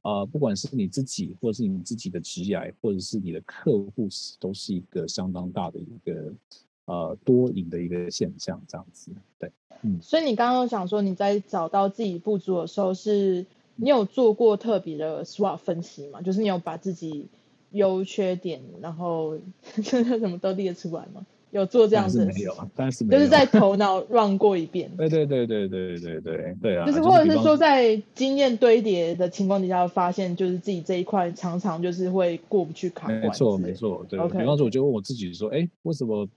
[0.04, 4.08] 呃，不管是你自己，或者是你自己的职业，或者是你的客户，
[4.40, 6.34] 都是一个相当大的一个
[6.88, 9.12] 呃多赢的一个现象，这样子。
[9.40, 9.52] 对，
[9.84, 10.00] 嗯。
[10.02, 16.22] 所以你刚刚讲说你在找到自己不足的时候，是你有做过特别的 SWOT 分析吗？
[16.22, 17.28] 就是你有把自己
[17.72, 19.38] 优缺点，然后
[19.84, 21.26] 什么都列出来吗？
[21.52, 24.92] 有做这样子，没有，但是没有，就是在头脑 run 过一遍。
[24.98, 26.86] 对对对对对对对对啊！
[26.86, 33.14] 就是或者是说，在经验堆叠的情况底下，发现就是自己这一块常常就是会过不去坎。
[33.22, 34.20] 没错没错，对。
[34.20, 34.40] Okay.
[34.40, 36.28] 比方说，我就问我自己说，哎，为什么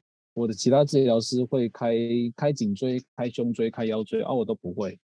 [0.40, 1.94] 我的其他治疗师会开
[2.34, 4.98] 开颈椎、开胸椎、开腰椎啊，我都不会？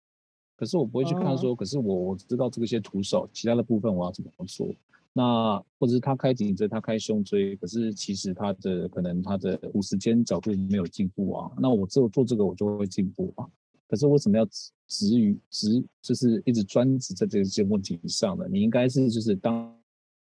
[0.55, 1.57] 可是我不会去看说，oh.
[1.57, 4.73] 可是我我知道这个些徒手，其他的部分我要怎么做？
[5.11, 11.51] 那或者是他开颈椎，他开胸椎，可是其实他的可能他的五十肩角度没有进步啊。
[11.59, 13.45] 那我只有做这个，我就会进步啊。
[13.87, 14.45] 可是为什么要
[14.87, 18.45] 执于执，就是一直专职在这些问题上呢？
[18.49, 19.73] 你应该是就是当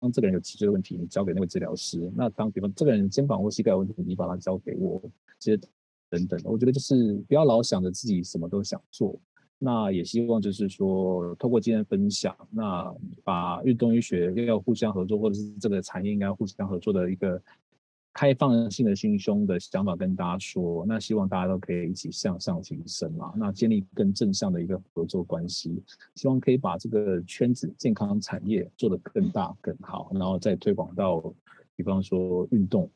[0.02, 2.10] 当这个人有脊椎问题，你交给那位治疗师。
[2.16, 5.00] 那当比方这个人肩膀或膝盖有问题，你把他交给我，
[5.38, 5.62] 这些
[6.10, 6.40] 等等。
[6.42, 9.16] 我觉得就是不要老想着自己什么都想做。
[9.60, 12.92] 那也希望就是说，透过今天分享，那
[13.22, 17.40] 把运动医学又要互相合作，或者是这个产业应该互相合作的一个
[18.12, 20.84] 开放性的心胸的想法跟大家说。
[20.86, 25.82] 那希望大家都可以一起向上提升嘛，那建立更正向的一个合作关系，
[26.14, 31.22] 希望可以把这个圈子健康产业做得更大更好，然后再推广到，
[31.76, 32.90] 比方说运动。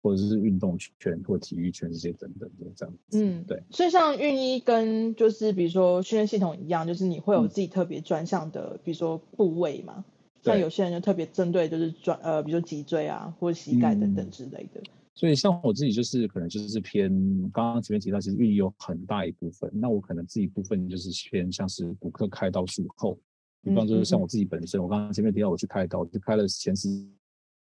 [0.00, 3.60] 或者是运动圈或体育圈这些等等的这样子，嗯，对。
[3.68, 10.04] 所以像运一跟就是比如说训练系统一样，就是你会有自己特别专项的，嗯、比如说部位嘛。
[10.48, 14.84] 像有些人就特别针对就是转呃，比如说脊椎啊或者膝盖等等之类的、嗯。
[15.14, 17.10] 所以像我自己就是可能就是偏
[17.52, 23.18] 刚刚前面提到，其实运医有很大一部分，那我可能自己部分就是偏像是骨科开刀术后，
[23.62, 26.88] 比方说像我自己本身，嗯、我刚刚前面提到我去开刀，就开了前十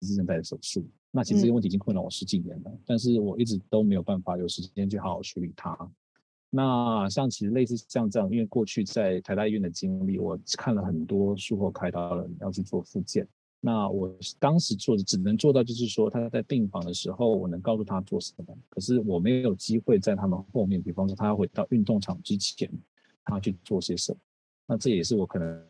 [0.01, 0.83] 字韧带的手术。
[1.11, 5.77] 那其实这个问题已经困扰我十几年了，嗯，但是我一直都没有办法有时间去好好处理它。
[6.55, 13.27] 那像其实类似像这样，因为过去在台大医院的经历，我看了很多术后开刀的人要去做复健。
[13.59, 22.71] 那我当时做的只能做到就是说他在病房的时候，我能告诉他做什么，可是我没有机会在他们后面，比方说他要回到运动场之前，
[23.25, 24.19] 他去做些什么。
[24.67, 25.65] 那这也是我可能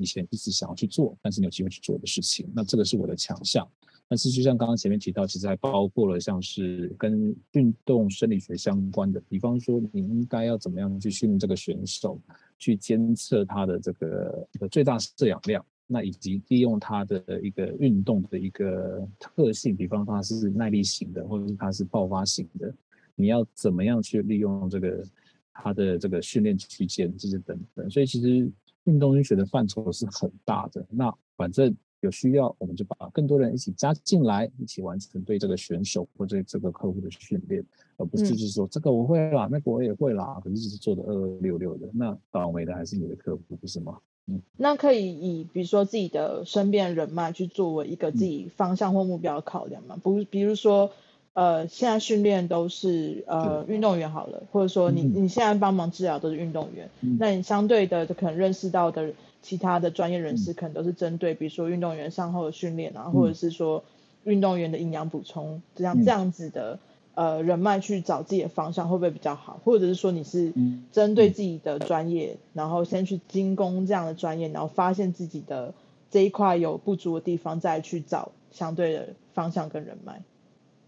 [0.00, 2.50] 以前一直想要去做，但是没有机会去做的事情。
[2.54, 3.68] 那这个是我的强项。
[4.06, 12.20] 但是，就像刚刚前面提到，其实还包括了像是跟运动生理学相关的，比方说你应该要怎么样去训练这个选手，
[12.58, 22.72] 去监测他的这个最大摄氧量，那以及利用他的一个运动的一个特性，比方它是耐力型的，或者是他是爆发型的，
[23.16, 25.02] 你要怎么样去利用这个
[25.50, 27.90] 他的这个训练区间这些等等。
[27.90, 28.52] 所以，其实
[28.84, 30.86] 运动医学的范畴是很大的。
[30.90, 31.74] 那反正。
[32.04, 37.64] 有需要，我们就把更多人一起加进来，一起完成对这个选手或者这个客户的训练，
[37.96, 43.98] 而不是就是说、嗯、这个我会啦，那个我也会啦，可是只是做的二二六六的，那倒霉的还是你的客户，不是吗？
[44.26, 49.96] 嗯，那可以以比如说自己的身边人脉去作为一个自己方向或目标考量嘛？
[50.02, 50.90] 不，比如说
[51.34, 59.12] 呃，现在训练都是呃运动员好了，或者说你、嗯、你现在帮忙治疗都是运动员、嗯，那你相对的就可能认识到的。
[59.44, 63.84] 其他的专业人士可能都是针对，比如说运动员上后的训练啊、嗯，或者是说
[64.22, 66.78] 运动员的营养补充，这样这样子的
[67.14, 69.60] 呃人脉去找自己的方向会不会比较好？
[69.62, 70.54] 或者是说你是
[70.92, 75.74] 针对自己的专业，然后先去精攻这样的专业，然后发现自己的
[76.10, 80.22] 这一块有不足的地方，再去找相对的方向跟人脉。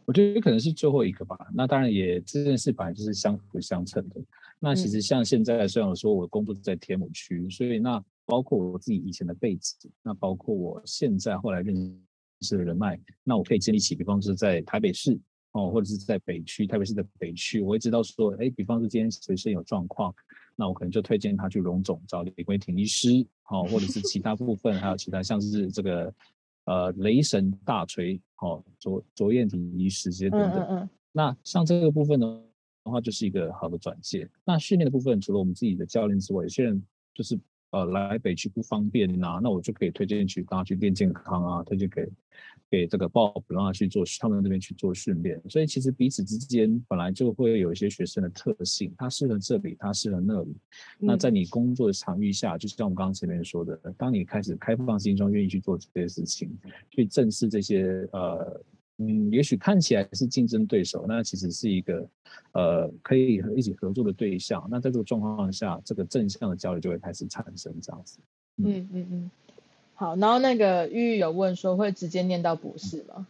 [0.07, 1.36] 我觉得可能是最后一个吧。
[1.52, 4.16] 那当然也这件事本来就是相辅相成的。
[4.59, 8.02] 那其实像现在虽然我说我工作在天母区，所以那。
[8.28, 11.96] 包括我自己以前的背景，那包括我现在后来认
[12.40, 15.16] 识的人脉，那我可以建立起，比方说在台北市
[15.52, 20.12] 哦，或者是在北区，台北市的北区，我会知道说，哎，比方说今天随身有状况，
[20.57, 26.12] 那我可能就推荐他去荣总找李圭廷医师，哦，或者是其他部分，还有其他像是这个
[26.66, 30.60] 呃雷神大锤，哦，卓卓彦廷医师这些等等。
[30.68, 30.90] 嗯嗯。
[31.10, 32.26] 那像这个部分呢
[32.84, 34.28] 的话，就是一个好的转介。
[34.44, 36.80] 那训练的部分，除了我们自己的教练之外，有些人
[37.12, 37.36] 就是。
[37.70, 42.08] 呃，来北区不方便呐、啊，那我就可以推荐去大家去练健康啊，推荐给
[42.70, 45.40] 给这个 Bob 让他去做他们那边去做训练。
[45.48, 50.56] 所以其实彼此之间本来就会有一些学生的特性，他适合这里，他适合那里。
[50.98, 56.50] 那在你工作的场域下，就像我们刚刚前面说的，当你开始开放心胸，愿意去做这些事情，
[56.90, 58.60] 去正视这些呃。
[58.98, 62.08] 嗯，也许看起来是竞争对手，那其实是一个
[62.52, 64.66] 呃可以一起合作的对象。
[64.70, 68.18] 那在这个状况下，这个正向的交流就会开始产生这样子。
[68.56, 69.30] 嗯嗯嗯。
[69.99, 73.26] 好，然后那个玉玉有问说，会直接念到博士吗？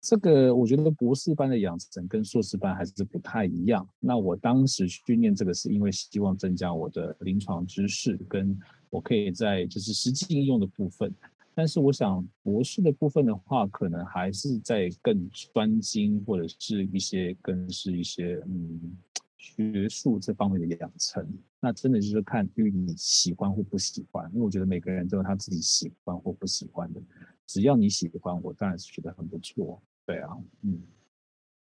[0.00, 3.88] 这个我觉得博士班的养成跟硕士班还是不太一样。
[4.00, 8.58] 那我当时去念这个是因为希望增加我的临床知识，跟
[8.90, 11.14] 我可以在就是实际应用的部分。
[11.54, 18.96] 但是我想博士的部分的话，可能还是在更专精或者是一些更是一些嗯
[19.42, 21.26] 学术这方面的养成。
[21.60, 27.00] 那真的就是看因为你喜欢或不喜欢，因为我觉得每个人都有他自己喜欢或不喜欢的。
[27.46, 29.82] 只要你喜欢，我当然是觉得很不错。
[30.06, 30.30] 对啊，
[30.62, 30.80] 嗯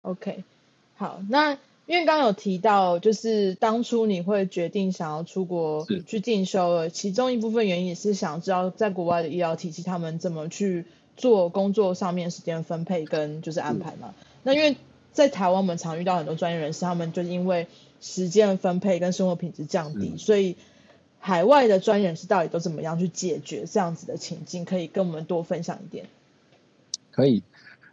[0.02, 0.44] ，OK，
[0.96, 1.54] 好，那
[1.86, 10.86] 因为刚刚有提到，就是当初你会决定想要出国去进修了，其中一部分原因也是想知道在国外的医疗体系他们怎么去
[11.16, 14.16] 做工作上面时间分配跟就是安排嘛。
[14.42, 14.78] 那因为
[15.16, 17.68] 在台湾我们常遇到很多专业人士，他们就因为
[18.02, 20.58] 时间分配跟生活品质降低，所以
[21.20, 24.66] 海外的专业人士到底都怎么样去解决这样子的情境？
[24.66, 26.06] 可以跟我们多分享一点？
[27.12, 27.42] 可以，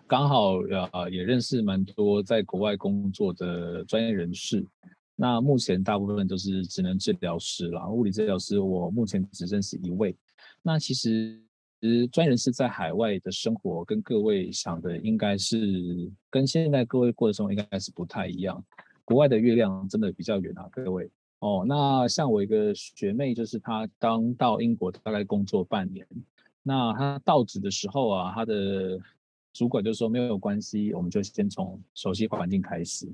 [0.08, 0.56] 刚好
[0.92, 4.66] 呃也认识蛮多在国外工作的专业人士。
[5.14, 10.16] 那目前大部分都是职能治疗师啦，物理治疗师我目前只认识一位。
[10.60, 11.40] 那其实
[11.82, 18.64] 其实专业人士在海外的生活跟各位想的应该是跟现在各位过的生活应该是不太一样。
[19.04, 21.10] 国外的月亮真的比较圆啊，各位
[21.40, 21.64] 哦。
[21.66, 26.06] 那像我一个学妹，就是她刚到英国大概工作半年，
[26.62, 28.96] 那她到职的时候啊，她的
[29.52, 33.08] 主管就说没有关系，我们就先从熟悉环境开始。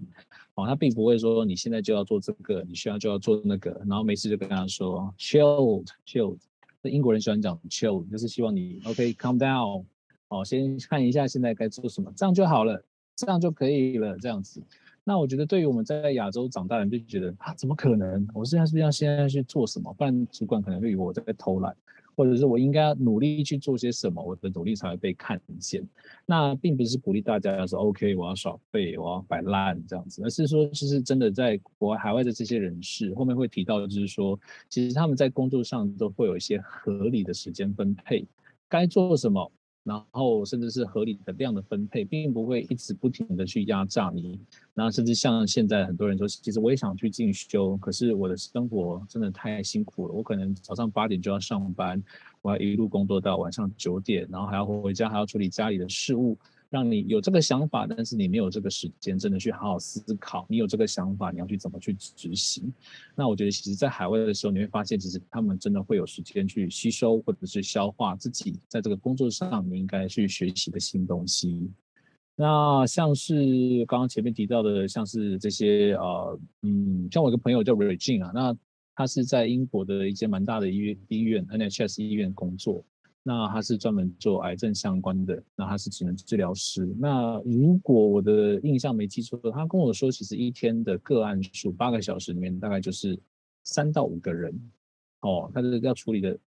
[0.57, 6.37] 哦，他并不会说你现在就要做这个，你需要就要做那个，然后没事就跟他说 chilled chilled。
[6.83, 9.85] 那英国人喜欢讲 chill，就是希望你 OK calm down，
[10.29, 12.83] 哦，先看一下现在该做什么，这样就好了，
[13.17, 14.63] 这样就可以了，这样子。
[15.03, 18.29] 那我觉得，对于我们在亚洲长大人，就觉得啊，怎么可能？
[18.35, 19.93] 我现在是不是要现在去做什么？
[19.95, 21.75] 不然主管可能会以为我在偷懒，
[22.19, 25.87] 或者是我应该要努力去做些什么，我的努力才会被看见。
[26.27, 34.37] 那并不是鼓励大家说 OK，我要耍废，我要摆烂这样子，而是说，其实真的在国外、海外的这些人士，后面会提到就是说，
[34.69, 38.27] 其实他们在工作上都会有一些合理的时间分配，
[38.69, 39.53] 该做什么。
[39.89, 44.39] 然后甚至是合理的量的分配，并不会一直不停的去压榨你。
[44.75, 50.13] 然后甚至像现在很多人说，其实我也想去进修，可是我的生活真的太辛苦了。
[50.13, 52.03] 我可能早上八点就要上班，
[52.43, 56.37] 我要一路工作到晚上九点，然后还要回家，还要处理家里的事务。
[56.71, 60.47] 让你有这个想法，但是你没有这个时间，真的去好好思考。
[60.51, 62.71] 你有这个想法，你要去怎么去执行？
[63.15, 71.71] 那我觉得，其实，在海外的时候，你会发现，其实他们真的会有时间去吸收或者是消化自己在这个工作上你应该去学习的新东西。
[72.37, 73.35] 那像是
[73.87, 78.57] 刚刚前面提到的，像是这些呃，嗯，像我一个朋友叫 Regine 啊，那
[78.95, 82.85] 他是在英国的一间蛮大的医院医院 NHS 医院工作。
[83.23, 86.87] 那他是专门做癌症相关的，那他是职能治疗师。
[86.99, 93.19] 那如果我的印象没记错，他跟我说，其实一天的个案数八个小时里面大概就是
[93.65, 94.55] 三到五个人，
[95.21, 96.39] 哦，他这个要处理的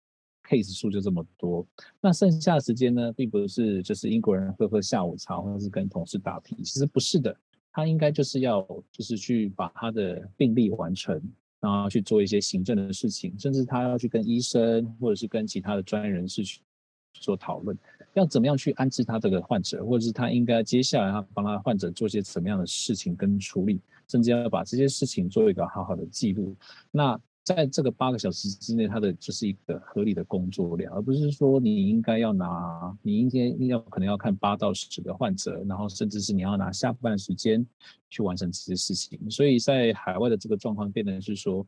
[0.43, 1.63] case 数就这么多。
[1.99, 7.35] 那剩下的时间呢，并不是就是英国人喝喝下午茶，或者是跟同事打屁，其实不是的，
[7.71, 8.61] 他应该就是要
[8.91, 11.21] 就是去把他的病历完成，
[11.61, 16.59] 然后去做一些行政的事情，甚至他要去跟医生或者是跟其他的专业人士去。
[17.13, 17.77] 做讨论，
[18.13, 26.55] 要怎么样去安置他这个患者，或者是他应该接下来他帮他患者做些什么样的事情跟处理，甚至要把这些事情做一个好好的记录。
[26.89, 27.19] 那
[27.55, 37.65] 在这个八个小时之内，他的就是一个合理的工作量，而不是说你应该要拿，你应该要可能要看八到十个患者，然后甚至是你要拿下班时间
[38.09, 39.19] 去完成这些事情。
[39.29, 41.65] 所以在海外的这个状况变得是说。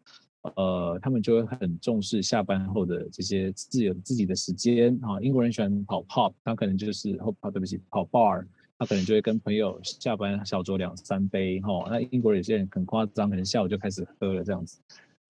[0.57, 5.17] 呃，他们就会很重视下班后的这些自由自己的时间啊。
[5.21, 8.45] 英国人喜欢跑 pub，他可能就是跑，对不起，跑 bar，
[8.77, 11.87] 他可能就会跟朋友下班小酌两三杯哈。
[11.89, 14.81] 那英国人有些人很夸张，可能下午就开始喝了这样子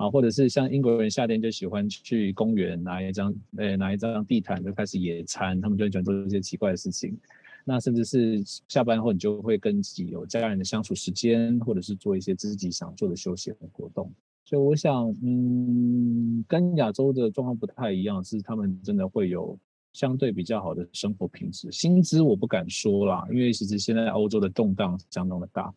[0.03, 7.17] 啊，或者是像英国人夏天就喜欢去公园拿一张呃拿一张地毯就开始野餐，他们就喜欢做这些奇怪的事情。
[7.65, 14.11] 那甚至是下班后，你就会跟自己有家人的相处时间，或者是做一些自己想做的休闲活动。
[14.43, 19.57] 所以我想，嗯，跟亚洲的状况不太一样，是他们真的会有
[19.93, 21.71] 相对比较好的生活品质。
[21.71, 25.73] 薪资我不敢说啦，因为其实现在欧洲的动荡相当的大。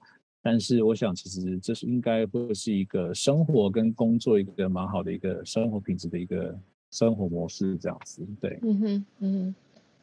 [0.48, 6.56] 但是我想，其实这是应该会是一个生活跟工作一个蛮好的一个生活品质的一个
[6.92, 8.24] 生活模式，这样子。
[8.40, 9.54] 对，嗯哼，嗯哼。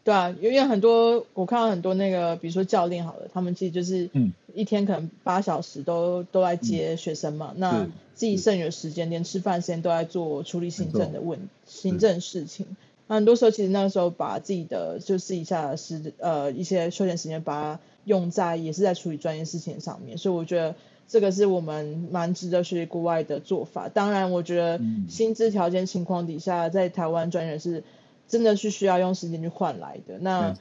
[0.04, 4.10] 对啊，因为很多我看到很多那个，比如说教练好了，他们其实就是
[4.54, 12.66] 一天可能八小时都、嗯、都在接学生嘛，嗯、那自己剩余的时间连吃饭时间都在做处理行政的问行政事情。
[13.08, 20.76] 那很多时候其实那个时候把自己的就是一下时呃一些休闲时间把它用在也是在处理专业事情上面，所以我觉得
[21.08, 23.90] 这个是我们蛮值得学习国外的做法。
[23.90, 27.84] 当然，我觉得薪资条件情况底下，在台湾专业是。
[28.26, 30.18] 真的是需要用时间去换来的。
[30.18, 30.56] 那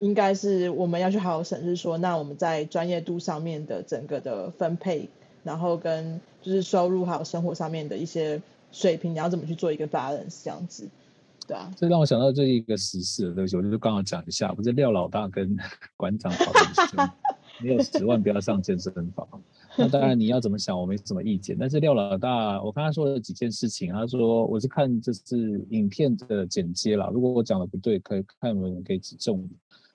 [0.00, 5.08] 应该是我们要去好好审视说，那我们在专业度上面的整个的分配，
[5.44, 10.88] 然后跟就是收入还有生活上面的一些水平，你要怎么去做一个 balance 这样子。
[11.46, 15.56] 对啊，这让我想到这一个时事的东西，我就刚好讲一下，不是廖老大跟
[15.96, 17.10] 馆长讨论说，
[17.62, 19.26] 没有十万不要上健身房。
[19.78, 21.56] 那当然你要怎么想，我没什么意见。
[21.58, 29.48] 但是廖老大，我刚刚说了几件事情，他说我是看这是影片的剪接啦，如果我讲的不对，可以看有没有人可以指正。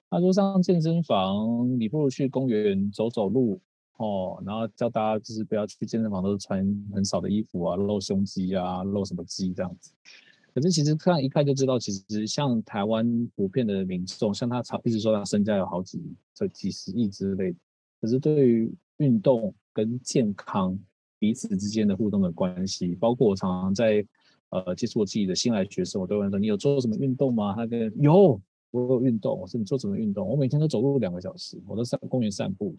[0.09, 3.59] 他说上健身房，你不如去公园走走路
[3.97, 6.59] 哦，然后叫大家就是不要去健身房，都是穿
[6.93, 9.91] 很少的衣服啊，露胸肌啊，露什么肌这样子。
[10.53, 16.01] 可是其实看一看就知道，其实像台湾普遍的民众，像他常一直说他身家有好几
[16.33, 17.57] 这几十亿之类的，
[18.01, 20.77] 可是对于运动跟健康
[21.17, 24.05] 彼此之间的互动的关系，包括我常常在
[24.49, 27.55] 呃接触我自己的新来学生，我都问说你有做什么运动吗？
[27.55, 28.41] 他跟有，
[28.71, 29.39] 我有运动。
[29.39, 30.27] 我说你做什么运动？
[30.27, 32.75] 我每天都走路两个小时，我都上公园散步。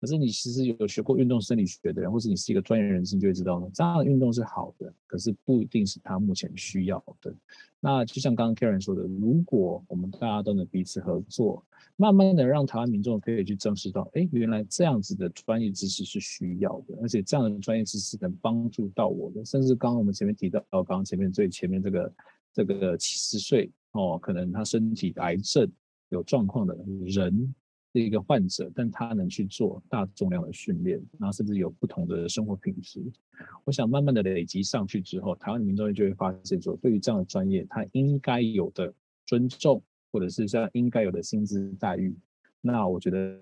[0.00, 7.34] 可是你其实有学过运动生理学的人，或是你是一个专业人士，你就会知道呢，这样的运动是好的，可是不一定是他目前需要的。
[7.80, 11.62] 那就像刚刚 Karen 说的，如果我们大家都能彼此合作，
[11.96, 19.44] 慢慢的让台湾民众可以去正视到，哎，原来这样子的专业知识是需要的，而且这样的专业知识能帮助到我的。
[19.44, 22.14] 甚至刚刚我们前面提到，刚刚前面最前面这个
[22.54, 25.70] 这个七十岁哦，可能他身体癌症
[26.08, 26.74] 有状况的
[27.04, 27.54] 人。
[27.92, 33.02] 是一个患者，但他能去做大重量的训练，然后甚至有不同的生活品质。
[33.64, 38.92] 我想慢慢的累积上去之后，台湾的民众就会发现说，对于这样的专业，他应该有的
[39.26, 39.82] 尊重，
[40.12, 42.14] 或者是像应该有的薪资待遇。
[42.60, 43.40] 那我觉得，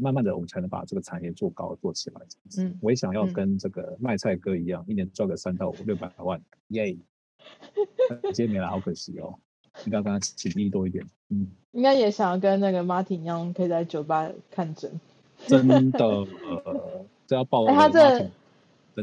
[0.00, 2.20] 慢慢的我们才能把这个产业做高做起来。
[2.58, 6.96] 嗯，我也想要跟这个卖菜哥一样，嗯、一年赚个三到五六百万，耶！
[8.32, 9.38] 今天没来，好可惜哦。
[9.84, 15.00] 应该跟他请力多一点，嗯，应该也想要跟那个 Martin 一样，可以在酒吧看诊。
[15.46, 15.98] 真的，
[16.64, 17.64] 呃，这要报。
[17.64, 18.30] 哎，他这，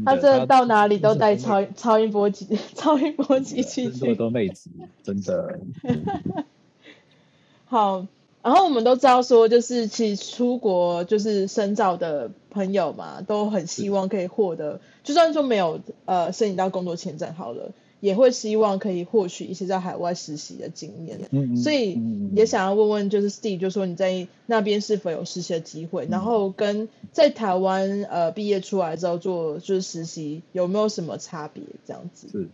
[0.05, 3.89] 他这到哪里都带超超音波机，超音波机器。
[3.89, 4.69] 这么多妹子，
[5.01, 5.59] 真的。
[7.65, 8.05] 好，
[8.43, 17.71] 然后我们都知道说，就是其实出国就是深造的朋友嘛，都很希望可以获得，就算说没有呃申请到工作签证好了。
[17.99, 21.99] 也会希望可以获取一些在海外实习的经验，嗯嗯，所以
[22.35, 31.63] 也想要问问，就是 Steve，就是说你在那边是否有实习的机会，嗯，然后跟在台湾呃毕业出来之后做就是实习有没有什么差别？
[31.85, 32.27] 这样子。
[32.29, 32.47] 是，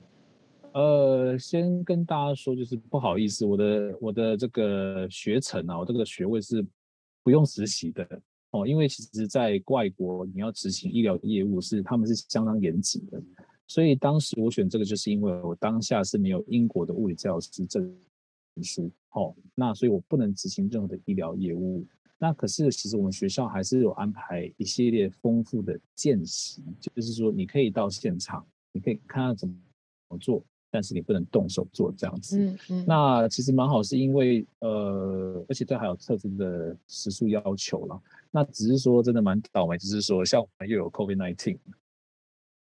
[0.72, 6.66] 呃，先跟大家说，就是不好意思，我的我的这个学程啊，我这个学位是
[7.22, 8.08] 不用实习的。
[8.52, 13.22] 哦，因为其实在外国你要执行医疗业务是他们是相当严谨的。
[13.74, 17.92] 所以当时我选这个，就是因为我当下是没有英国的物理治疗师证
[18.62, 21.84] 书，哦，那所以我不能执行任何的医疗业务。
[22.20, 29.56] 那可是其实我们学校还是有安排一系列丰富的见习，就是说你可以到现场，你可以看到怎么
[30.20, 32.38] 做，但是你不能动手做这样子。
[32.38, 32.86] 嗯嗯。
[32.88, 38.00] 那其实蛮好，是因为呃，而且这还有特殊的时数要求了。
[38.30, 41.58] 那只是说真的蛮倒霉，就是说像我们又有 COVID-19。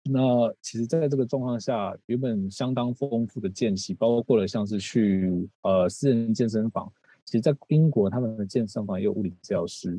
[0.05, 6.93] 那其实，在这个状况下，原本相当丰富的见习，包括了像是去呃私人健身房，
[7.25, 9.97] 其实，在英国他们的健身房也有物理治疗师，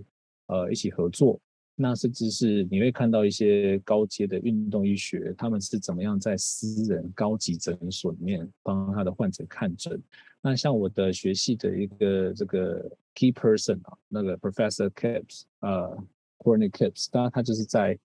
[0.47, 1.39] 呃一起合作。
[1.75, 9.99] 那甚至是你会看到一些高阶的运动医学，他们是怎么样在私人高级诊所里面帮他的患者看诊。
[10.41, 17.97] 那像我的学系的一个这个 key person 啊，那个 Professor Kipps，呃 c o r n e y Kipps，他他就是在。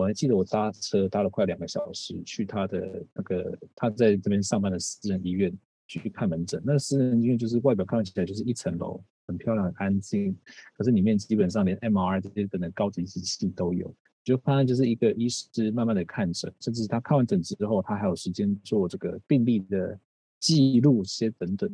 [0.00, 5.52] 我还记得我搭车搭了快两个小时去他的那个他在这边上班的私人医院
[5.86, 6.62] 去看门诊。
[6.64, 10.34] 那个私人医院就是外表看起来就是一层楼，很漂亮、很安静，
[10.74, 13.94] 可是里面基本上连 MRI 这些等等高级机器都有。
[14.24, 19.98] 就发现就是一个医师慢慢的看诊，甚至他看完诊之后，他还有时间做这个病历的
[20.38, 21.70] 记录些等等。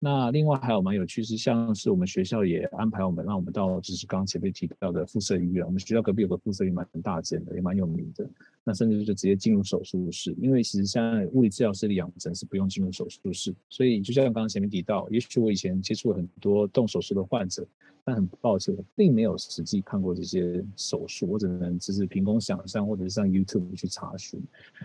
[0.00, 5.66] 那另外还有蛮有趣是，像是我们学校也安排我们，让我们到就是刚前面提到的附设医院。
[5.66, 8.24] 我们学校隔壁有个附设医院，蛮大间的，也蛮有名的。
[8.62, 13.52] 那甚至就直接进入手术室，因为其实现在物理治疗师的养成是不用进入手术室。
[13.68, 17.66] 所以就像刚刚前面提到，也许我以前接触了很多动手术的患者，
[18.04, 24.40] 但很抱歉，我并没有实际看过这些手术，我只能只是凭空想象，或者是上 YouTube 去查询。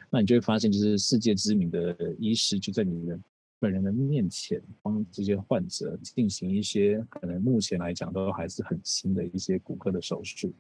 [0.10, 3.20] 那你就会发现，就是世界知名的医师就在你的。
[3.64, 10.52] 本人的面前帮这些患者进行一些可能目前来讲都还是很新的一些骨科的手术，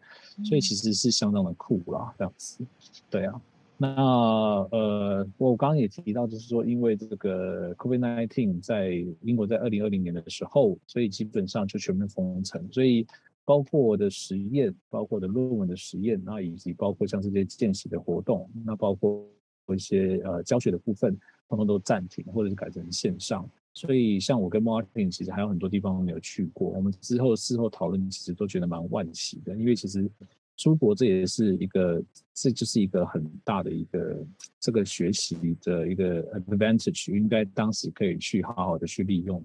[0.41, 2.66] 所以其实是相当的酷啦，这样子。
[3.10, 3.41] 对啊，
[3.78, 8.91] 那呃，呃，我刚刚也提到，就是说，因为这个 COVID-19 在
[9.22, 13.06] 英国在二零二零年的时候，所以基本上就全面封城，所以
[13.43, 19.28] 包括我的实验，包括我的论文的实验，那以及包括像这些见习的活动，那包括
[19.76, 21.18] 一些呃教学的部分，
[21.58, 23.49] 通通都暂停或者是改成线上。
[23.74, 30.10] 所以像我跟 Martin 其实还有很多地方没有去过，我们之后事后讨论，其实都觉得蛮惋惜的，因为其实。
[30.56, 32.01] 出国这也是一个，
[32.32, 34.24] 这就是一个很大的一个
[34.60, 39.43] 这个学习的一个 advantage，应该当时可以去好好的去利用。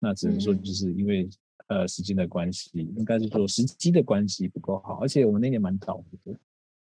[0.00, 1.30] 那只能说就是因为
[1.68, 4.98] 呃时间的关系，应该是说时机的关系不够好。
[5.00, 6.38] 而且我们那年蛮倒霉的，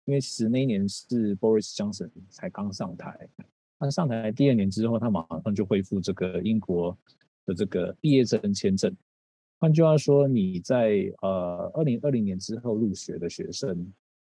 [0.07, 3.29] 因为其实那一年是 Boris Johnson 才刚上台，
[3.83, 6.97] 他上台第二年之后，他马上就恢复这个英国
[7.47, 8.95] 的这个毕业证签证。
[9.59, 13.93] 换句话说，你在呃二零二零年之后入学的学生，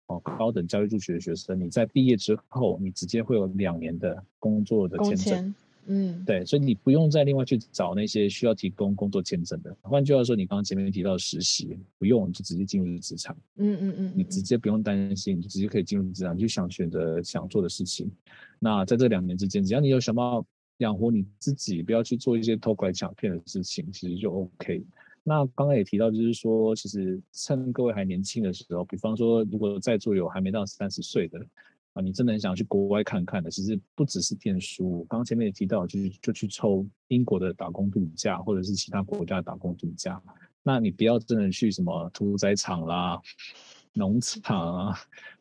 [0.08, 5.54] 哦，高等教育入学的学生，你在毕业之后，你直接会有两年的工作的签证，
[5.88, 9.74] 嗯，对，所以你不用再另外去找那些需要提供工作签证的。
[9.80, 18.10] 换句话说，你刚刚前面提到的实习，不用你就直接进入职场，嗯嗯嗯，你直接不用担心，你就直接可以进入职场，你就想选择想做的事情。
[18.58, 20.46] 那在这两年之间，只要你有想办法
[20.78, 24.84] 养活你自己，不要去做一些偷拐抢骗的事情，其实就 OK。
[25.24, 31.38] 那刚刚也提到，就是说，其实趁各位还年轻的时候，比方说，如果在座有还没到三十岁的
[32.00, 35.06] 你真的很想去国外看看的，其实不只是念书。
[35.08, 40.20] 刚刚前面也提到，就是就去抽英国的打工度假，或者是其他国家的打工度假。
[40.62, 43.20] 那你不要真的去什么屠宰场啦、
[43.92, 44.98] 农场啊，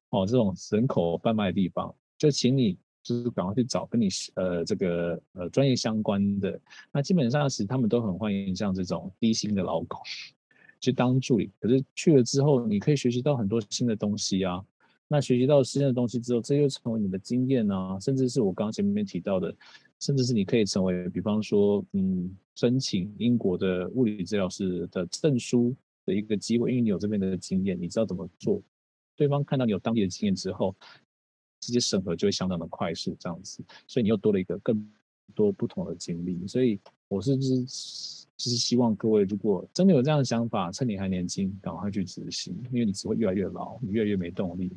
[0.10, 2.78] 哦这种人口贩卖的地方，就请你。
[3.04, 6.60] 就是赶快去找跟你呃这个呃专业相关的，
[6.92, 9.98] 那基本上其实他们都很欢迎像这种低薪的劳工
[10.82, 11.50] 去当助理。
[11.58, 14.62] 可是去了之后，你可以学习到很多新的东西啊。
[15.08, 19.54] 那学习到新的东西之后，这又成为你的经验啊，甚至是我刚刚前面提到的，
[20.00, 28.62] 甚至是你可以成为，比方说嗯申请英国的物理治疗师的证书的一个机会，因为你有这边的经验，你知道怎么做。
[29.16, 30.76] 对方看到你有当地的经验之后。
[31.60, 34.88] 直接审核就会相当的快速，这样子，所以你又多了一个更
[35.34, 36.46] 多不同的经历。
[36.48, 37.64] 所以我是就是
[38.38, 44.72] 就是希望各位，如果真的有这样的想法，趁你还年轻，赶快去执行，因为你只会越来越老，你越来越没动力，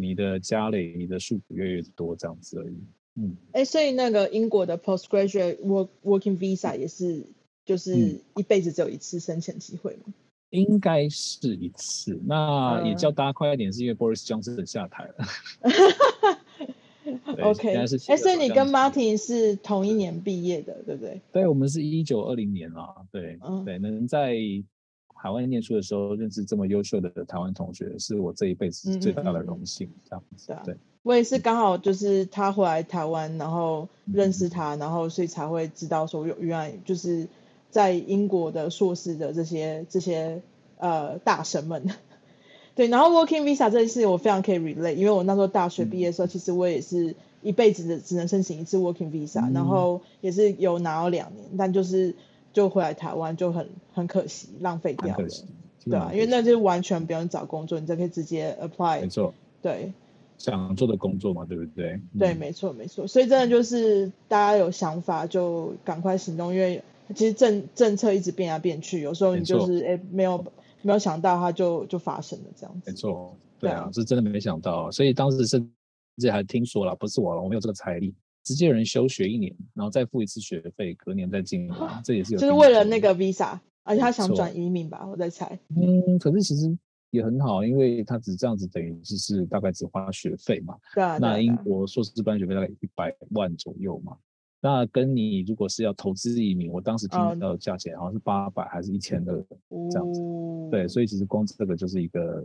[0.00, 2.74] 你的家累、你的束缚越来越多，这样子而已。
[3.16, 7.24] 嗯，哎、欸，所以那个英国的 postgraduate work working visa 也是
[7.64, 10.04] 就是一辈子只有一次申请机会吗？
[10.06, 10.14] 嗯
[10.50, 15.14] 应该是一次，那也叫大家快一点，是因为 Boris Johnson 下台了。
[17.40, 21.20] OK，哎，所以你跟 Martin 是同一年毕业的，对不对？
[21.30, 24.34] 对，我们是一九二零年啊，对、嗯、对，能在
[25.20, 29.90] 海外念书的时候认识这么优秀的台湾同学，是我这一辈子最大的荣幸。
[30.08, 37.28] 这样子，对，我也是刚好就是他回来台湾，然后认识他，然后所以才会知道说，原来就是。
[37.72, 40.42] 在英国的硕士的这些这些
[40.78, 41.88] 呃大神们，
[42.74, 52.16] 对，然后 Working Visa 这件事我非常可以 relate，因为我那时候大学毕业的时候，嗯、其实我也是一辈子的只能申请一次 Working Visa，、嗯、然后也是有拿到两年，但就是
[52.52, 55.28] 就回来台湾就很很可惜，浪费掉了，
[55.84, 59.32] 对啊，因为那就完全不用找工作，你就可以直接 apply，没错，
[59.62, 59.92] 对，
[60.38, 62.00] 想做的工作嘛，对不对？
[62.18, 66.82] 对，没错没错，所以真的就是大家有想法就赶快行动，因为。
[67.12, 70.44] 其实政政策一直变来变去，有时候你就是哎没有
[70.80, 72.88] 没有想到它就就发生了这样子。
[72.88, 75.68] 没错，对啊，是真的没想到，所以当时甚
[76.18, 78.14] 至还听说了，不是我了，我没有这个财力，
[78.50, 82.40] 直接有人休学一年，然后再付一次学费，隔年再进来，这也是有。
[82.40, 85.56] 就是为了那个 visa，而且他想转移民吧，我在猜。
[85.76, 86.76] 嗯，可是其实
[87.10, 90.76] 也很好，因为他只这样子等于就是大概只花学费嘛。
[90.92, 91.16] 对啊。
[91.18, 94.16] 那英国硕士班学费大概一百万左右嘛。
[94.60, 99.32] 那跟你如果是要投资移民，我当时听到的价钱好像是八百还是一千的
[99.92, 102.44] 这样子，哦，对，所以其实光这个就是一个，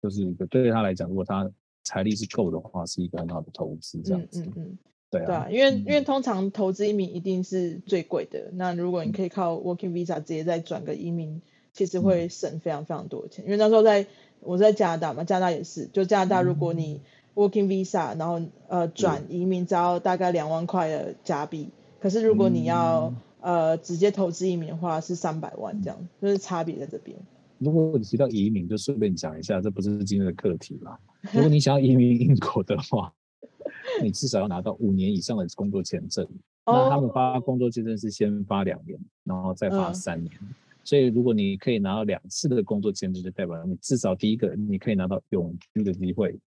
[0.00, 1.48] 就是一个对于他来讲，如果他
[1.84, 4.42] 财力是够的话，是一个很好的投资这样子。
[4.42, 4.78] 嗯嗯，嗯
[5.18, 11.40] 对啊，对啊，因为因为通常投资移民一定是最贵的，嗯，那如果你可以靠 Working Visa 直接再转个移民，
[11.72, 13.44] 其实会省非常非常多的钱。
[13.44, 14.06] 因为那时候在
[14.40, 17.00] 我在加拿大嘛，加拿大也是，就加拿大如果你，嗯
[17.34, 23.12] Working Visa，然后呃转移民只要大概两万块的加币，可是如果你要、
[23.42, 27.16] 嗯、呃直接投资移民的话是三百万这样，就是差别在这边。
[27.58, 30.96] 如果你提到移民，就顺便讲一下，这不是今天的课题啦。
[31.32, 33.12] 如果你想要移民英国的话，
[34.02, 36.26] 你至少要拿到五年以上的工作签证。
[36.66, 40.32] 那他们发工作签证是先发两年，然后再发三年。
[40.40, 40.48] 嗯、
[40.82, 46.38] 所以如果你可以拿到两次的工作签证，就代表你至少第一个你可以拿到永居的机会。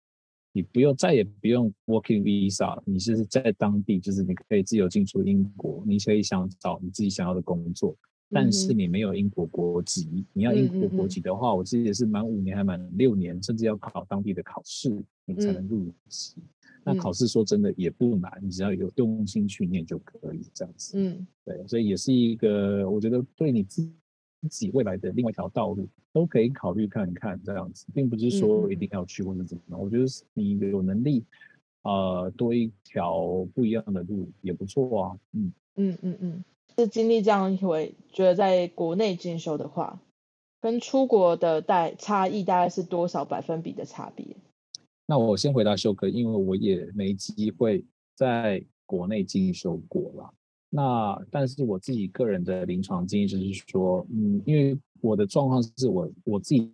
[0.53, 7.95] 你不用再也不用 working visa，你是在当地，就是你可以自由进出英国，你可以想找你自己想要的工作，
[8.31, 10.25] 但是你没有英国国籍。
[10.33, 14.89] 你要英国国籍的话，我记得是满五年还满六年，甚至要考当地的考试，
[15.25, 16.37] 你才能入籍。
[16.87, 20.97] 那考试说真的也不难，你只要有用心去念就可以这样子。
[20.97, 23.83] 嗯，对，所以也是一个我觉得对你自
[24.41, 29.79] 自己未来的另外一条道路都可以考虑看看这样子，并不是说一定要去或者怎么样。
[29.79, 31.25] 我觉得你有能力，
[31.81, 35.19] 呃，多一条不一样的路也不错啊。
[35.33, 36.43] 嗯嗯嗯嗯，
[36.77, 39.99] 是经历这样一回，觉得在国内进修的话，
[40.61, 44.37] 跟出国的带差异大概是多少百分比的差别？
[45.09, 47.83] 那我先回答修哥，因为我也没机会
[48.13, 50.33] 在国内进修过了。
[50.69, 56.69] 那但是我自己个人的临床经验就是说，嗯，因为我的状况是我我自己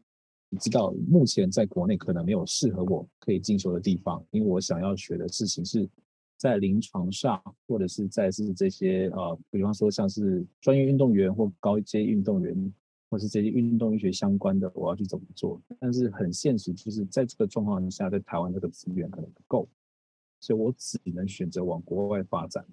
[0.59, 5.87] 知道，目前在国内可能没有适合我可以进修的地方，因为我想要学的事情是
[6.35, 12.73] 在临床上，或者是在是这些呃，比方说像是专业运动员或高阶运动员。
[13.13, 15.61] 或是这些运动医学相关的，我要去怎么做？
[15.79, 19.67] 但是很现实，就是在这个状况下，在台湾这个资源可能不够，
[20.39, 22.65] 所以我只能选择往国外发展。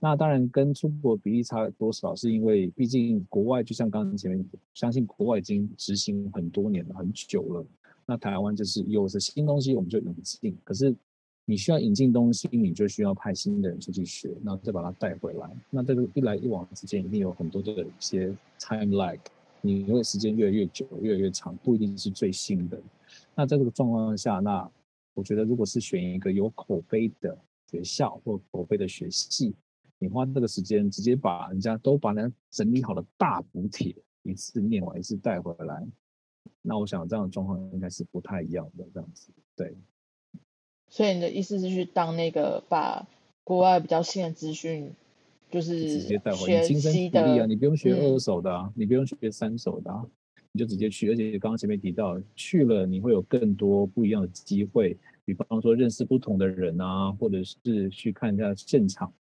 [0.00, 7.66] 那当然跟出国比例差多少，是因为毕竟国外就像刚刚前面，相信国外已经执行很多年了，很久了。
[8.06, 10.56] 那台湾就是有着新东西，我们就引进。
[10.64, 10.96] 可是
[11.44, 15.50] 你需要引进东西，你就需要派新的人出去学，然后再把它带回来。
[15.68, 19.18] 那这个一来一往之间，一定有很多的一些 time lag。
[19.64, 22.78] 你因为时间越来越久，越来越长，不一定是最新的。
[23.34, 24.68] 那在这个状况下，那
[25.14, 27.38] 我觉得如果是选一个有口碑的
[27.70, 29.54] 学校或口碑的学系，
[29.98, 33.94] 你花这个时间直接把人家都把人家整理好的大补帖
[34.24, 35.86] 一次念完，一次带回来，
[36.60, 39.30] 那我想这样的状况应该是不太一样的这样子。
[39.54, 39.76] 对。
[40.88, 43.06] 所以你的意思是去当那个把
[43.44, 44.92] 国外比较新的资讯。
[45.52, 50.02] 就是直接带回去，你亲身体力啊，你不用学二手的啊，嗯、你不用学三手的啊，
[50.50, 51.10] 你就直接去。
[51.10, 54.96] 而且刚刚前面提到，去了你会有更多不一样的机会，
[55.26, 59.12] 比方说认识不同的人啊，或者是去看一下现场，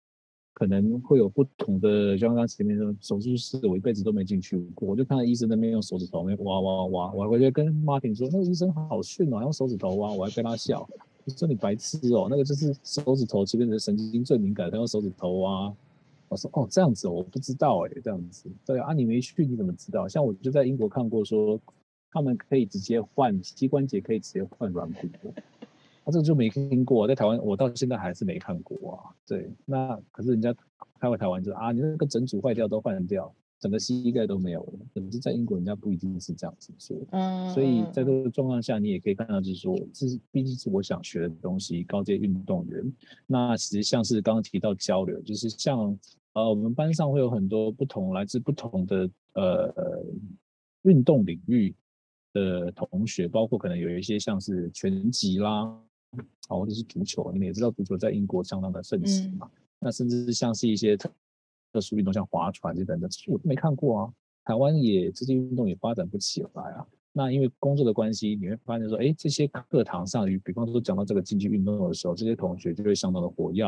[0.55, 2.13] 可能会有不同的。
[2.13, 10.89] 就像刚刚前面说，手术室我一辈子都没进去过，我就看到医生那边用手指头那边挖挖挖，我还回去跟 Martin 说，那个医生好逊哦，用手指头挖，我还跟他笑，
[11.25, 15.75] 我说你白痴哦，那个就是手指头这边的神经最敏感，他用手指头挖。
[16.31, 20.07] 我说哦，这样子我不知道哎，这样子对啊，你没去你怎么知道？
[20.07, 21.61] 像我就在英国看过，说
[22.09, 29.11] 他们可以直接换膝关节，可以直接换软骨，我、啊、这个就没听过，在台湾我到现在还是没看过啊。
[29.27, 30.55] 对，那可是人家
[31.01, 34.73] 开回台湾就啊，你那个整组坏掉都换掉，整个膝盖都没有了。
[34.95, 42.93] 可是在英国人家不一定是这样子说，嗯，所以在这个状况下，你也可以看到，就是说这是毕竟是我想学的东西，高阶运动员。
[43.27, 45.99] 那其实像是刚刚提到交流，就是像。
[46.35, 50.05] 呃，我们班上会有很多不同来自不同的呃
[50.83, 51.75] 运动领域
[52.33, 55.63] 的同学，包括可能有一些像是拳击啦，
[56.49, 59.51] 啊，或者是足球，你们也知道足球在英国相当的盛行嘛。
[59.53, 61.11] 嗯、那甚至是像是一些特
[61.73, 64.13] 特殊运动，像划船这等等，我都没看过啊。
[64.45, 66.87] 台湾也这些运动也发展不起来啊。
[67.13, 73.65] 那因为工作的关系，你会发现说，哎，这些课堂上，比方说讲到这个竞技运动的时候，这些同学就会相当的活跃。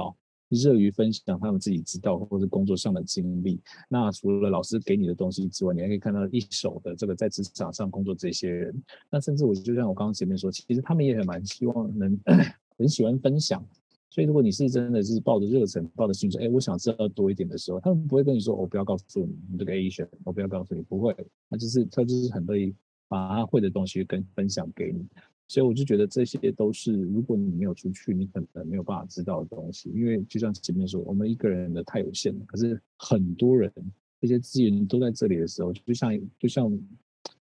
[0.57, 3.61] 热于分享他们自己知道或者工作上的经历。
[3.89, 8.83] 那除了老师给你的东西之外，你还可以看到一手的这个在职场上工作这些人。
[9.11, 12.19] 那甚至我就像我刚刚前面说，其实他们也很蛮希望能
[12.79, 13.65] 很喜欢分享。
[14.11, 21.17] 所以如果你是真的就是抱着热忱、抱着兴趣，哎，我想知道多一点的时候，他们不会跟你说，我不要告诉你你这个 A 选我不要告诉你，不会。
[21.49, 22.75] 那就是他就是很乐意
[23.09, 25.07] 把他会的东西跟分享给你。
[25.53, 29.91] 所以我就觉得这些都是，如果你没有出去，你可能没有办法知道的东西。
[29.91, 33.71] 因为就像前面说，我们一个人的太有限了，可是很多人
[34.19, 36.73] 这些资源都在这里的时候，就像就像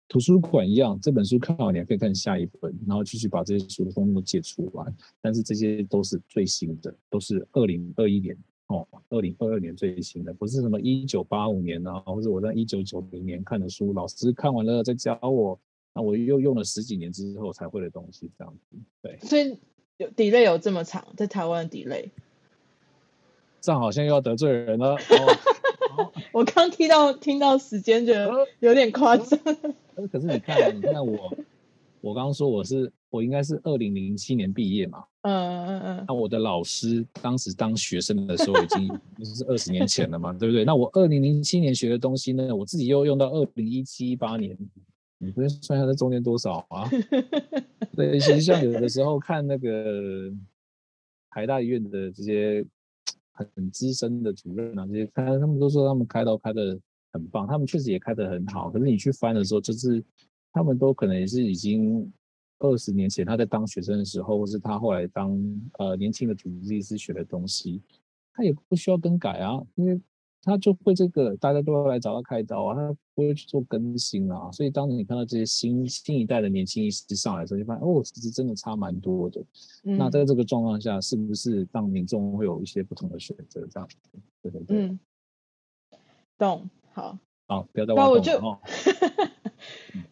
[0.09, 4.93] 图书馆一样，这本书看完你还可以看下一本，然后继续把这些书的封面借出完。
[5.23, 8.37] 但是这些都是最新的，都是二零二一年
[8.67, 15.57] 哦，二零二二年最新的，不是什么一九八五年啊，或者我在一九九零年看的书，老师看完了再教我。
[16.01, 19.19] 那我又用了十几年之后才会的东西，这样子，对。
[19.21, 19.59] 所以
[19.99, 22.09] 有 delay 有这么长，在台湾的 delay，
[23.61, 24.97] 这样好像又要得罪人了。
[25.99, 29.39] 哦、我刚听到听到时间，觉得有点夸张。
[30.11, 31.37] 可是你看，你看我，
[32.01, 35.05] 我刚刚说我是我应该是二零零七年毕业嘛。
[35.21, 36.05] 嗯嗯嗯。
[36.09, 38.89] 那我的老师当时当学生的时候已经
[39.19, 40.65] 就是二十年前了嘛，对不对？
[40.65, 44.57] 那我二零零七年学的东西呢，我自己又用到二零一七一八年。
[45.23, 46.89] 你不是算一下在中间多少啊？
[47.95, 50.33] 对，其实像有的时候看那个
[51.29, 52.65] 台大医院的这些
[53.33, 56.81] 很资深的主任啊，这些他他们都说他们开刀开的
[57.13, 58.71] 很棒，他们确实也开的很好。
[58.71, 60.03] 可是你去翻的时候，就是
[60.53, 62.11] 他们都可能也是已经
[62.61, 65.39] 二十年前他在当学生的时候，或是他后来当
[65.79, 67.83] 呃年轻的主治医师学的东西，
[68.33, 70.01] 他也不需要更改啊，因为。
[70.43, 74.51] 他就会这个，大家都要来找他开刀啊，他不会去做更新啊。
[74.53, 79.41] 所以当你看到这些新新一代的年轻医师上来的时候，就发现哦，其实真的差蛮多的。
[79.85, 83.67] 嗯、那在这个状况下，是不是让民众会有一些不同的选择？
[83.71, 83.97] 这样子，
[84.43, 84.77] 对对对。
[84.79, 85.01] 嗯，
[86.39, 86.71] 懂。
[86.95, 87.19] 好。
[87.47, 88.13] 好，不要再忘了。
[88.13, 88.59] 我就，哦、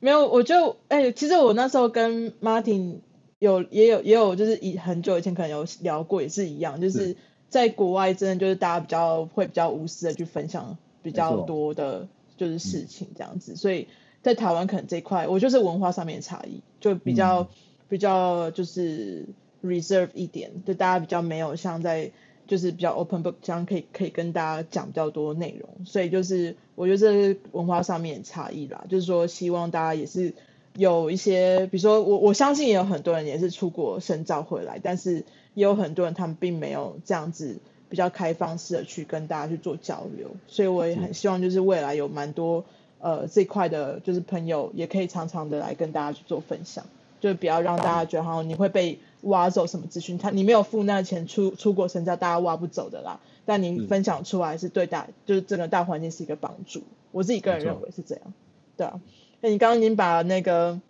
[0.01, 2.99] 没有，我就哎、欸，其实我那时候跟 Martin
[3.39, 7.17] 有也有也有，就是以很久以前可能有聊过，也是一样，就是。
[7.49, 13.57] 在国外，真的就是大家比较会比较无私的去分享比较多的，就是事情这样子。
[13.57, 13.89] 所以
[14.23, 17.49] 在台湾可能这一块，我就是文化上面的差异，就比较
[17.89, 19.25] 比较就是
[19.65, 22.11] reserve 一点，就大家比较没有像在
[22.47, 25.87] 就是比较 open book 这样可以可以跟大家讲比较多内容。
[25.87, 30.35] 所以就是我觉得这是文化上面的差异啦，就是说希望大家也是
[30.75, 35.25] 有一些，比如说我我相信也有很多人也是出国深造回来，但是。
[35.59, 42.65] 也有很多人，他们并没有这样子比较开放式的去跟大家去做交流，所以我也很希望，就是未来有蛮多
[43.01, 46.85] 呃这块的，就是朋友也可以常常的来跟大家去做分享，
[47.19, 53.19] 就是不要让大家觉得好像你会被挖走什么资讯，他你没有付那个钱出出国深造，大家挖不走的啦。
[53.45, 56.85] 但你分享出来是对大，就是整个大环境是一个帮助。
[57.11, 58.33] 我自己个人认为是这样，
[58.77, 59.01] 对啊。
[59.41, 60.81] 那你刚刚已经把那个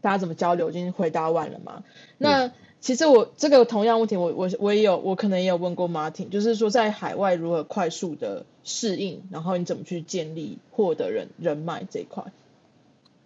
[0.00, 1.84] 大家怎么交流已经回答完了嘛？
[2.18, 2.50] 那。
[2.80, 12.24] 其实我这个同样问题我，我我我也有，我可能也有问过 Martin，就是说在海外如何快速的适应，然后你怎么去建立获得人人脉这一块？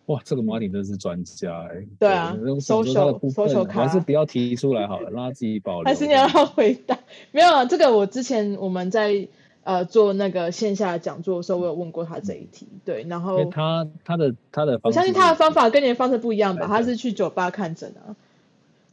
[0.06, 1.88] 哇，这个 Martin 真是专家哎、欸！
[1.98, 5.84] 对啊，搜搜搜搜卡，还是不要提出来好了，让他自己保留。
[5.84, 6.98] 还是你要回答？
[7.30, 9.28] 没有啊，这个我之前我们在
[9.62, 12.68] 呃做那个线下讲座的时候，我有问过他这一题。
[12.84, 16.66] 对，然后他他的他的，我相信他的方法跟你的方式不一样吧？
[16.66, 18.16] 他是去酒吧看诊啊。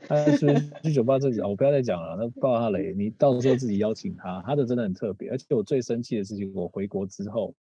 [0.08, 7.54] 他是去酒吧这里，我不要再讲了，那爆他雷，你到时候自己邀请他，他的真的很特别，而且我最生气的事情，我回国之后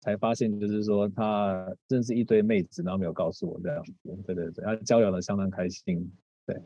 [0.00, 3.92] 才发现，就是说他认识一堆妹子，然后没有告诉我这样子，
[4.26, 6.10] 对对对，他交友的相当开心，
[6.46, 6.56] 对，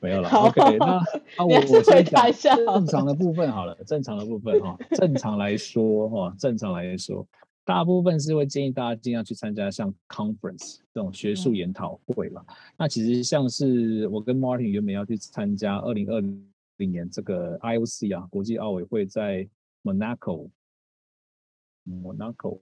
[0.00, 1.00] 没有了，OK，那
[1.38, 7.26] 那我我先讲正常的部分好了，正常的部分哈，正常来说哈，正常来说。
[7.64, 12.44] 大部分是会建议大家尽量去参加像 conference 这种学术研讨会了。
[12.48, 16.44] 嗯、那其实像是我跟 Martin 原本要去参加二零二零
[16.90, 19.48] 年这个 IOC 啊，国际奥委会在
[19.84, 22.58] Monaco，Monaco，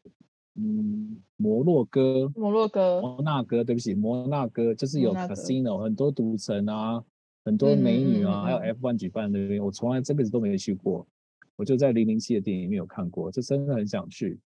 [0.57, 7.03] 嗯，摩洛哥，摩洛哥，摩纳哥，对不起，摩纳哥就是有 casino 很多赌城啊，
[7.45, 11.09] 很多美女啊，嗯、还有 F1 举办的那边，我从来这辈子都没有去过，
[11.57, 14.39] 我就在零零七的电影里面有看过，就真的很想去。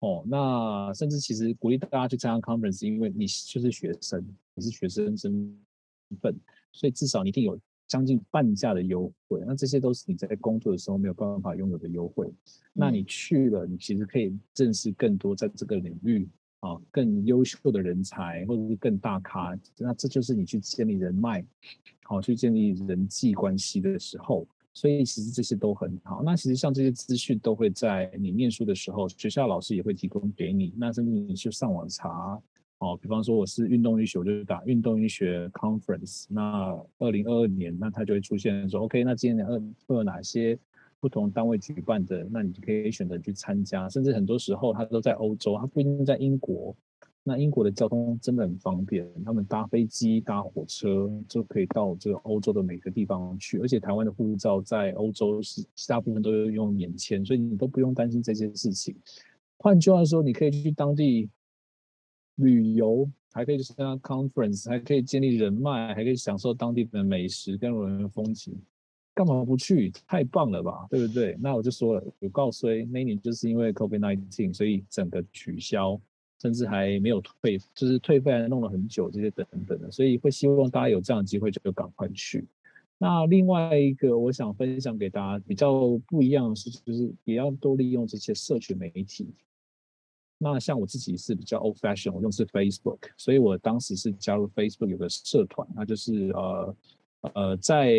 [0.00, 5.58] 哦，那甚至其实鼓励大家去参加 conference，因为你就是学生，你是学生身
[6.20, 6.34] 份，
[6.72, 9.42] 所以至少你一定有将近半价的优惠。
[9.46, 12.26] 那这些都是你在工作的时候没有办法拥有的优惠。
[12.26, 12.34] 嗯、
[12.72, 16.26] 那你去了，你其实可以认识更多在这个领域
[16.60, 19.54] 啊更优秀的人才，或者是更大咖。
[19.76, 21.44] 那这就是你去建立人脉，
[22.04, 24.48] 好去建立人际关系的时候。
[24.80, 26.22] 所以其实这些都很好。
[26.22, 30.72] 那其实像这些资讯都会在你念书的时候，学校老师也会提供给你。
[30.74, 32.40] 那甚至你去上网查，
[32.78, 36.24] 哦，比方说我是运动医学，我就打运动医学 conference。
[36.30, 40.58] 那二零二二年，那它就会出现说，OK，那今年二会有哪些
[40.98, 42.26] 不同单位举办的？
[42.30, 43.86] 那你就可以选择去参加。
[43.86, 46.74] 甚至很多时候它都在欧洲，它不一定在英国。
[47.30, 58.96] 那英国的交通真的很方便，他们搭飞机、搭火车就可以到这个欧洲的每个地方去，而且台湾的护照在欧洲是大部分都是用免签，所以你都不用担心这件事情。
[59.58, 61.30] 换句话说，你可以去当地
[62.34, 68.60] 旅游，还可以去参加 conference，还可以建立人脉，还可以享受当地的美食跟人文风情，
[69.14, 69.92] 干嘛不去？
[70.04, 71.36] 太棒了吧，对不对？
[71.40, 76.00] 那我就说了，有告衰，那一年就是因为 COVID-19，所以整个取消。
[76.40, 82.46] 甚至还没有退，就是退费还弄了很久，这些等等的，所以会希望大家有这样的机会就赶快去。
[82.96, 89.28] 那另外一个我想分享给大家比较不一样的是，就是也要多利用这些社群媒体。
[90.42, 96.76] 那像我自己是比较 old fashion，我用的是 Facebook，所以我当时是加入 Facebook 有个社团，那就是呃
[97.34, 97.94] 呃在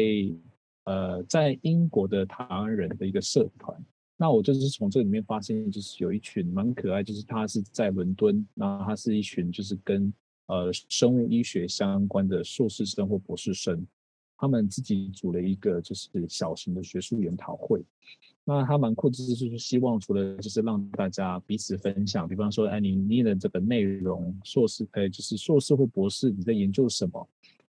[0.86, 3.86] 呃在英国的台湾人的一个社团。
[4.22, 10.14] 那我就是从这里面发现，就是有一群蛮可爱，就是他是在伦敦，那他是一群就是跟
[10.46, 13.84] 呃生物医学相关的硕士生或博士生，
[14.38, 17.84] 他们自己组了一个就是小型的学术研讨会。
[18.46, 27.28] 那他蛮酷，就是希望除了就是让大家彼此分享，比方说，哎，你念的这个内容，硕士，哎，就是硕士或博士你在研究什么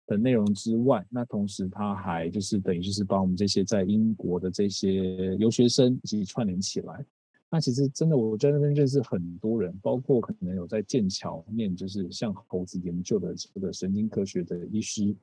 [0.08, 7.05] 的内容之外，那同时他还就是等于就是把我们这些在英国的这些留学生一起串联起来。
[7.49, 15.16] 那其实真的，我在那边认识很多人，包括可能有在剑桥念就是像猴子研究的这个神经科学的医师。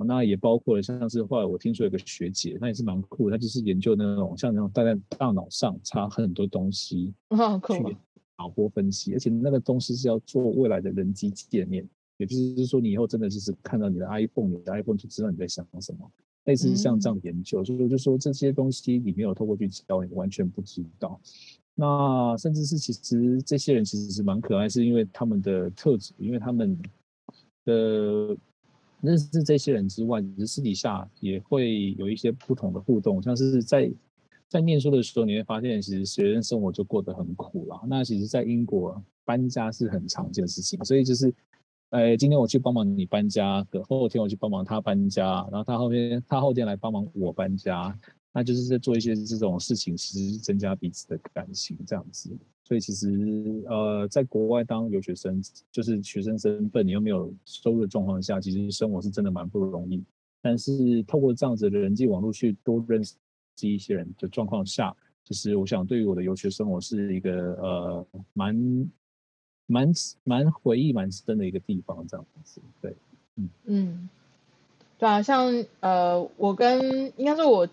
[0.00, 7.96] 那也包括了像是后来我听说有个学姐，那也是蛮酷的，她就是研究那种像那种大在大脑上插很多东西， 好酷，去
[8.38, 11.84] 脑波分析，而且那个东西是要做未来的人机界面，
[12.18, 16.08] 也就是说你以后真的就是看到你的 iPhone，你的 iPhone 就知道你在想什么，
[16.44, 21.18] 类似像这样研究，所以我就说这些东西你没有透过去教，你完全不知道。
[21.74, 26.78] 那甚至是其实这些人其实是蛮可爱，是因为他们的特质，因为他们
[27.64, 28.36] 的。
[29.00, 33.88] 认识这些人之外，其实私底下也会有一些不同的互动，像是在
[34.48, 37.80] 在念书的时候，你会发现其实学生生活就过得很苦了。
[37.86, 41.32] 那其实，在英国搬家是很常见的事情，所以就是，
[41.90, 47.96] 呃，今天我去帮忙你搬家，隔后天我去帮忙他搬家，然后他后天他后天来帮忙我搬家。
[48.30, 52.30] 那就是在做一些这种事情，其实增加彼此的感情这样子。
[52.62, 60.04] 所以其实呃，在国外当留学生，就是学生身份，你又没有收入的状况下，其实生活是真的蛮不容易。
[60.42, 63.14] 但是透过这样子的人际网络去多认识
[63.62, 68.54] 一些人的状况下，其实我想对于我的留学生活是一个呃蛮
[69.68, 69.92] 蛮
[70.24, 72.60] 蛮回忆蛮深的一个地方这样子。
[72.82, 72.96] 对，
[73.36, 74.08] 嗯嗯，
[74.98, 77.68] 对啊，像呃，我跟应该说我。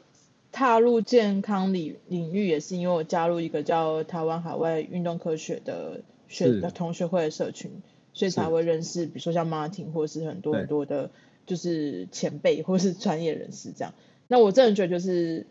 [0.58, 7.70] 踏入健康领领域也是因为我加入一个叫台湾海外运动科学的学的同学会的社群，
[8.14, 11.12] 所以才会认识，比如说像 Martin 或是很多很多的，
[11.46, 13.94] 就是前辈或是专业人士这样。
[14.30, 15.46] 那我真的觉得就是，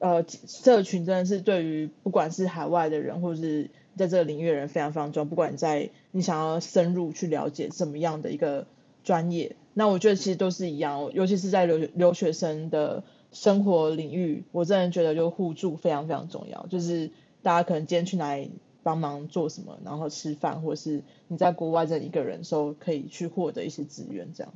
[0.00, 5.24] 呃，社群真的是对于不管是海外的人或者是在这个领域的人非常非常重要。
[5.24, 8.66] 不管你在你想要深入去了解什么样的一个
[9.04, 13.04] 专业，那我觉得其实都是一样，尤其是在留留学生的。
[13.32, 16.66] 生活领域，我真的觉得就互助非常非常重要。
[16.66, 18.50] 就是大家可能今天去哪里
[18.82, 24.52] 帮忙做什么，然后吃饭，或者是你在国外这一个人的时候，可以去获得一些资源，这样。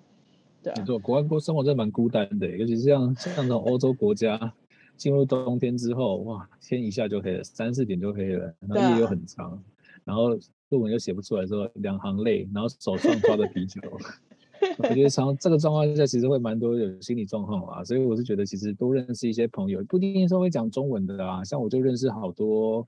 [0.60, 0.76] 对啊。
[0.80, 4.52] 没错，国外过生活真的蛮孤单的，尤其是像像这种欧洲国家，
[4.96, 9.58] 进入冬天之后，哇，天一下就黑了，三四点就黑了，然后夜又很长，啊、
[10.04, 10.30] 然后
[10.70, 13.80] 论文又写不出来，之后两行泪，然后手上抓着啤酒。
[14.78, 22.86] 我觉得常这个状况下，其实会蛮多有心理状况啊，所以我是觉得其实多认识一些朋友，不一定说会讲中文的啊，像我就认识好多，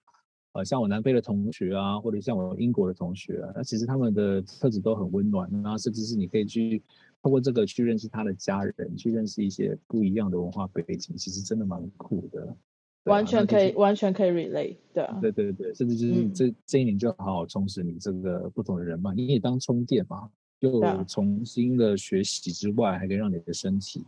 [0.53, 6.83] 呃，像我南非的同学啊，或者像我英国的同学啊，那其实他们的特质都很温暖，然后甚至是你可以去
[7.23, 12.55] 透过这个去认识他的家人，去认识一些不一样的文化背景，其实真的蛮酷的，啊、
[13.05, 20.29] 完全可以，完全可以 relate，对啊，对对对，甚至就是这、嗯、这一年就好好充实你这个不同的人脉，你也当充电嘛。
[20.61, 24.03] 又重新的学习之外，还可以让你的身体，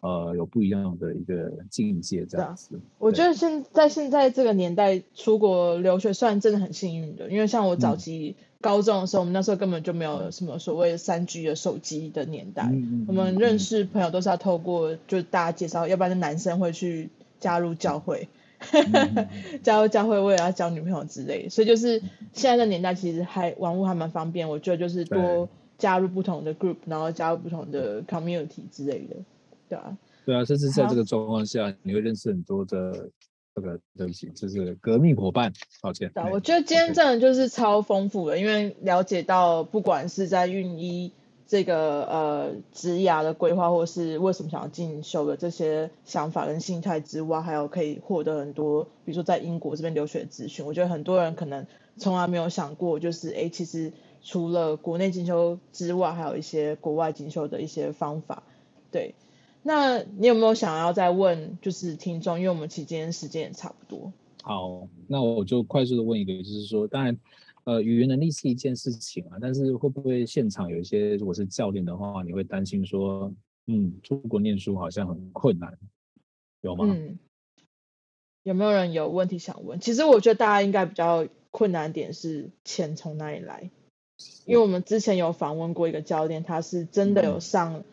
[0.00, 2.80] 呃，有不一样的一个境界，这样子。
[2.98, 8.34] 我觉得现在现在这个年代出国留学算真的很幸运的，因为像我早期
[8.64, 12.72] 高中的时候，我们那时候根本就没有什么所谓三 G 的手机的年代，
[13.06, 18.28] 我们认识朋友都是要透过就大家介绍，要不然就男生会去加入教会，
[19.62, 22.00] 加入教会为了要交女朋友之类，所以就是
[22.32, 25.48] 现在的年代其实还网络还蛮方便，我觉得就是多。
[25.76, 29.16] 加入不同的 group，然后加入不同的 community 之类的，
[29.68, 33.10] 对啊，对啊，甚至在这个状况下，你会认识很多的
[33.54, 35.52] 这个对不起，这是革命伙伴。
[35.80, 36.10] 抱歉。
[36.14, 41.12] 对，我觉得今天真的就是超丰富的，因为了解到不管是在运医
[41.46, 50.66] 这个呃职涯的规划，或是为什么想要进修的这些想法跟心态之外，还有可以获得很多，比如说在英国这边留学的资讯。
[50.66, 51.66] 我觉得很多人可能
[51.96, 53.92] 从来没有想过，就是哎，其实。
[54.26, 58.42] 除了国内进修之外，还有一些国外进修的一些方法。
[58.90, 59.14] 对，
[59.66, 62.38] 那你有没有想要再问，就是听众？
[62.38, 64.12] 因为我们其实今天时间也差不多。
[64.42, 67.18] 好，那我就快速的问一个，就是说，当然，
[67.64, 73.32] 呃，语言能力是一件事情啊，但是会不会现场有一些，如果是教练的话，你会担心说，
[73.66, 75.76] 嗯，出国念书好像很困难，
[76.60, 76.84] 有吗？
[76.86, 77.18] 嗯。
[78.42, 79.80] 有没有人有问题想问？
[79.80, 83.70] 其实我觉得大家应该比较困难点是钱从哪里来。
[84.44, 87.84] 因为我们之前有访问过一个教练，他是真的有上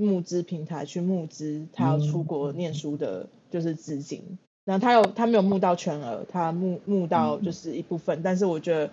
[0.00, 4.38] 募资平台去募资他要出国念书的，就是资金。
[4.64, 8.90] 然后他有他没有募到全额，他募募到就是一部分，嗯、但是我觉得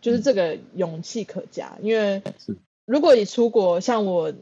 [0.00, 2.22] 就是这个勇气可嘉，因为
[2.84, 4.32] 如果你出国，像我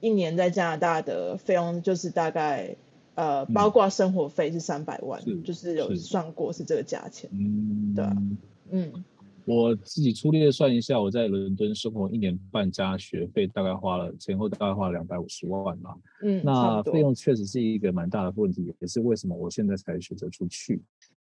[0.00, 2.76] 一年在加拿大的费用就是大概
[3.14, 7.30] 呃包括生活费是三百万，是就是有算过是这个价钱，
[7.94, 8.16] 对啊，
[8.70, 9.04] 嗯。
[9.50, 15.96] 我自己粗略算一下，我在伦敦生活一年半加学费，大概花了前后大概花了两百五十万吧。
[16.22, 20.80] 嗯，那费用确实是一个蛮大的问题，也是为什么我现在才选择出去。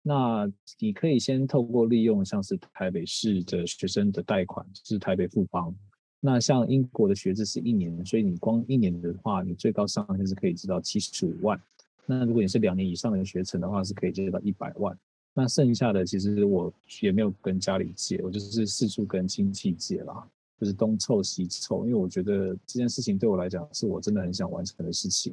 [0.03, 0.47] 那
[0.79, 5.75] 你可以先透过利用像是台北市的学生的贷款，是台北富邦。
[6.21, 11.59] 那像英国的学制是一年，所以你光一年的话，你最高上限是可以知到七十五万。
[12.05, 14.95] 那如果你是两年以上的学程的话，是可以借到一百万。
[15.32, 20.28] 那剩下的其实我也没有跟家里借，我就是四处跟亲戚借啦，
[20.59, 25.32] 就是东凑西凑，因为我觉得这件事情对我来讲是我真的很想完成的事情，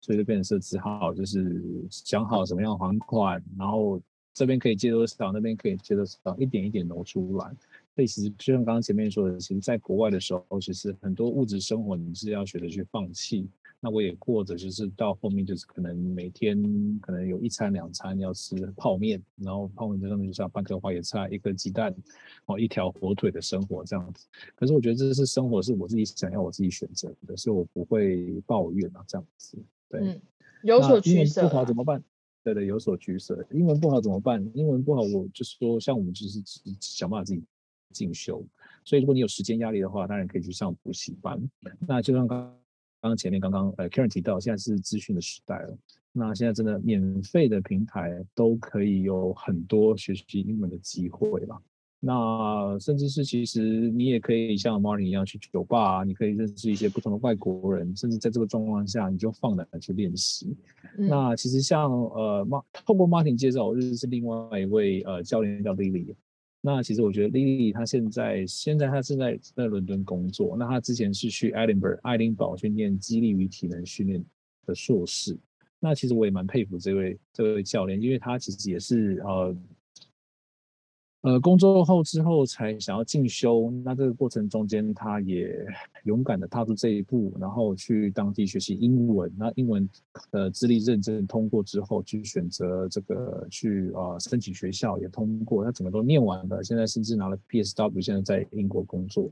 [0.00, 4.00] 所以就变成是只好就是想好什么样还款，然后
[4.32, 7.54] 这边可以借多少，那边可以借多少，一点一点挪出来。
[7.94, 13.46] 所以其实就像刚刚前面说的，其实在国外的时候，其实很多物质生活你是要学着去放弃。
[13.84, 16.58] 那我也过着，就是到后面就是可能每天
[17.02, 21.94] 可能有一餐两餐要吃泡面，然后泡面这上面就是要半颗花椰菜、一颗鸡蛋，
[22.46, 24.26] 哦，一条火腿的生活这样子。
[24.54, 29.62] 可是我觉得这是生活，是我自己想要、我自己选择的，所以我不会抱怨啊，这样子。
[29.90, 30.22] 对，嗯、
[30.62, 31.48] 有所取舍、啊。
[31.50, 32.02] 不好怎么办？
[32.42, 33.46] 对对，有所取舍。
[33.50, 34.50] 英文不好怎么办？
[34.54, 36.42] 英文不好，我就是说，像我们就是
[36.80, 37.44] 想办法自己
[37.92, 38.42] 进修。
[38.82, 41.38] 所以如果你有时间压力的话，当然可以去上补习班。
[41.86, 42.50] 那就像刚。
[43.04, 45.76] 刚刚前面刚刚呃，Karen 提到，现在是资讯的时代了。
[46.10, 51.60] 那现在真的免费的平台都可以有很多学习英文的机会了。
[52.00, 53.60] 那甚至是其实
[53.90, 60.56] 你也可以像 Martin 一样去酒吧，你可以认识一些不同的外国人，甚至在这个状况下，你就放胆去练习。
[60.96, 66.14] 嗯、那其实像呃，Martin 透过 Martin 介绍，我认识另外一位呃教练叫 Lily。
[66.66, 70.56] 那其实我觉得 Lily 她现在现在她正在在伦敦工作。
[70.58, 74.24] 那她之前是去爱丁堡爱丁堡去念激励与体能训练
[74.64, 75.38] 的硕士。
[75.78, 79.54] 那其实我也蛮佩服这位这位教练，因为他其实也是呃。
[81.24, 85.66] 呃，工作后之后才想要进修，那这个过程中间，他也
[86.04, 89.32] 勇敢的踏出这一步，然后去当地学习英文。
[89.34, 89.88] 那英文
[90.30, 99.30] 的资历认证通过之后，去选择这个去呃申请学校也通过，他整个都念完了，现在甚至拿了 PSW，现在在英国工作，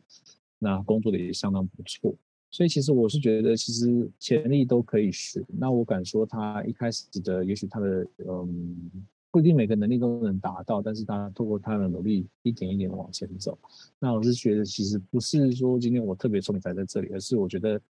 [0.58, 2.14] 那工作的也相当不错。
[2.50, 5.44] 所以其实我是觉得，其实潜力都可以学。
[5.58, 8.90] 那我敢说，他一开始的也许他的嗯。
[9.32, 13.58] 不一定每个能力都能达到，但是他透过他的努力，一点一点的往前走。
[13.98, 17.80] 那我是觉得，其实不是说今天我特别聪明才在这里，而是我觉得，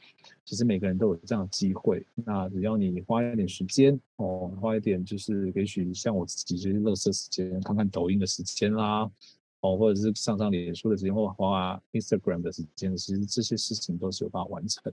[0.45, 2.07] 其实每个人都有这样的机会。
[2.15, 9.11] 那只要你花一点时间哦，花一点就是也许像我自己就是垃圾时间，看看抖音的时间啦。
[9.63, 14.93] 哦，或者是上上脸书的时间，或花 Instagram 的时间，其实这些事情都是有办法完成。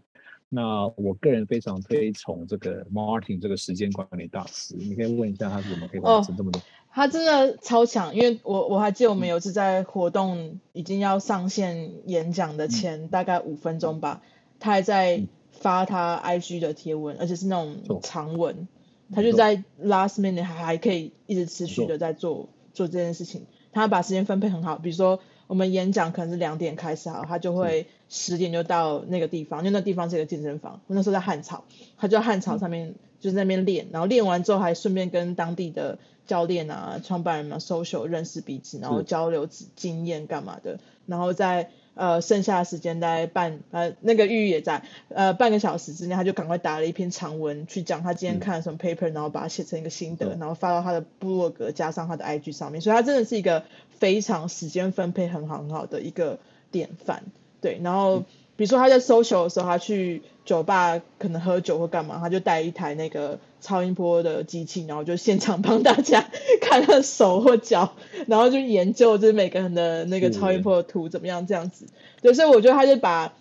[0.50, 6.60] 那我个人非常推崇这个 Martin 这个时间管理大师，你可以问一下他是怎么可以完成这么多。
[6.60, 18.68] 哦，他真的超强，因为我我还记得我们有一次在活动已经要上线演讲的前大概五分钟吧，嗯，他还在发他 IG 的贴文，而且是那种长文，
[19.14, 23.46] 他就在 last minute 还还可以一直持续的在做做这件事情。
[23.72, 30.82] 他把时间分配很好，比如说我们演讲可能是两点开始好，他就会十点就到那个地方，因为那地方是一个健身房。
[30.88, 31.64] 我那时候在汉草，
[31.98, 41.70] 他就在汉草上面就是那边练，然后练完之后还顺便跟当地的教练啊、创办人嘛 social 认识彼此，然后交流经验干嘛的，然后在。
[41.96, 56.40] 呃，剩下的时间大概半呃，那个玉玉也在，呃，半个小时之内，他就赶快打了一篇长文去讲他今天看了什么 paper，、嗯、然后把它写成一个心得，然后发到他的部落格加上他的 IG 上面，所以他真的是一个非常时间分配很好很好的一个
[56.72, 57.24] 典范，
[57.62, 58.18] 对，然后。
[58.18, 58.26] 嗯
[58.60, 66.30] 比如说他在 social 的时候，他去酒吧可能喝酒或干嘛，他就带一台那个超音波的机器，然后就现场帮大家
[66.60, 67.94] 看他的手或脚，
[68.28, 71.86] 然后就研究就是每个人的那个超音波的图怎么样这样子。
[72.22, 73.32] 对，所以我觉得他就把。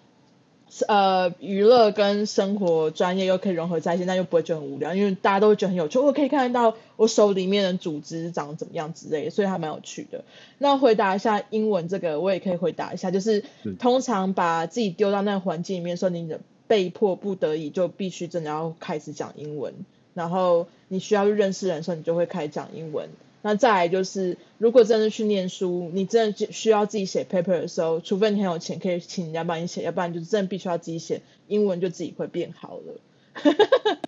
[0.87, 5.99] 呃，娱乐跟生活专业又可以融合在一起，那又不会觉得很无聊，因为大家都会觉得很有趣。
[5.99, 10.25] 我可以看到我手里面的组织长怎么样之类的，所以还蛮有趣的。
[10.59, 13.45] 那回答一下英文这个，我也可以回答一下，就是
[13.79, 19.73] 通常把自己丢到那个环境里面，说你的被迫不得已就必须真的要开始讲英文，
[20.15, 23.09] 然后你需要去认识人的时候，你就会开始讲英文。
[23.43, 33.01] 那再来就是，如果真的去念书，你真的需要自己写 paper 的时候，除非你很有钱可以请人家帮你写，要不然就是真的必须要自己写，英文就自己会变好了。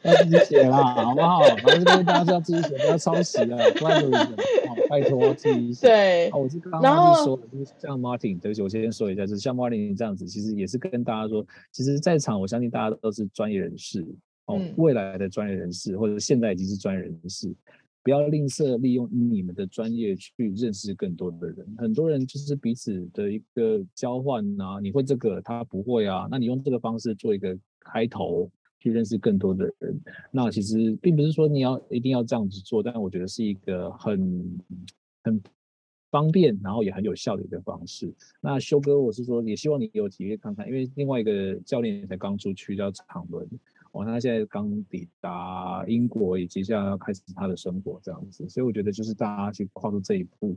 [0.03, 1.41] 要自己写啦，好不好？
[1.47, 4.27] 然后就跟大家说要自己写，不要抄袭啊，不然就是
[4.89, 5.87] 拜托自己写。
[5.87, 14.05] 对，啊、我是刚刚是说，就是像 Martin，对不起，我先说一下，就是像 Martin 这样子，其实也是跟大家说，其实在场我相信大家都是专业人士
[14.47, 17.55] 哦，嗯、未来的专业人士，或者现在已经是专业人士。
[18.03, 21.67] 不要吝啬利用你们的专业去认识更多的人。
[21.77, 30.01] 很多人就是彼此的一个交换啊，你会这个，他不会啊，那你用这个方式做一个开头，去认识更多的人。
[30.31, 34.61] 那其实并不是说你要一定要这样子做，但我觉得是一个很
[35.23, 35.43] 很
[36.11, 38.11] 方便，然后也很有效的一个方式。
[38.41, 43.47] 那修哥，我是说也希望你有体验看看，因为另外一个教练才刚出去叫长伦。
[43.93, 50.57] 哦，他现在刚抵达英国，也接下来要开始他的生活这样子，所以我觉得就是大家去跨出这一步，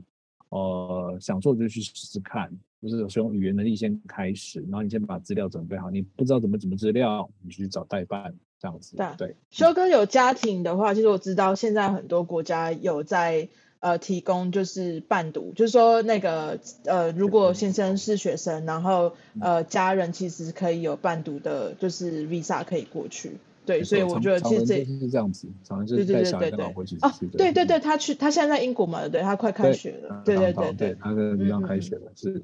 [0.50, 2.50] 呃，想做就去试试看，
[2.80, 8.96] 就是使用语言能力先开始，然后你先把资料准备好，你不知道怎么怎么资料，你去找代办这样子。
[8.96, 9.36] 对，对。
[9.50, 13.48] 修哥有家庭的话，其实我知道现在很多国家有在。
[13.84, 23.32] 呃，提供就是伴读，就是说那个呃，如果先生是学生，然后呃，家人其实可以有伴读的，就是 visa 可以过去。
[23.66, 27.00] 对，所以我觉得其实这是这样子，常常就是带小孩跟老婆一起去。
[27.02, 30.22] 哦，对对对，他去，他现在在英国嘛，对，他快开学了。
[30.24, 32.42] 对对对对，他的地方开学了，是。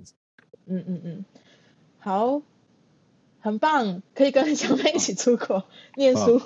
[0.67, 1.25] 嗯嗯嗯，
[2.01, 2.43] 好，
[3.41, 5.65] 很棒，可以跟小妹一起出国
[5.97, 6.43] 念书。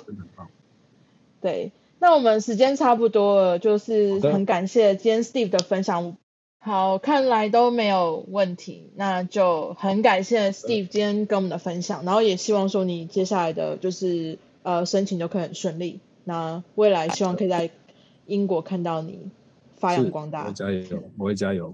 [1.41, 1.73] 对。
[2.05, 6.15] 那我们时间差不多了，就是很感谢今天 Steve 的分享。
[6.59, 15.99] 好，看来都没有问题，那就很感谢 Steve 今天跟我们的分享，然后也希望说你接下来的就是呃申请就可以很顺利。
[16.23, 17.71] 那未来希望可以在
[18.27, 19.31] 英国看到你
[19.73, 20.45] 发扬光大。
[20.45, 21.73] 我加油，我会加油。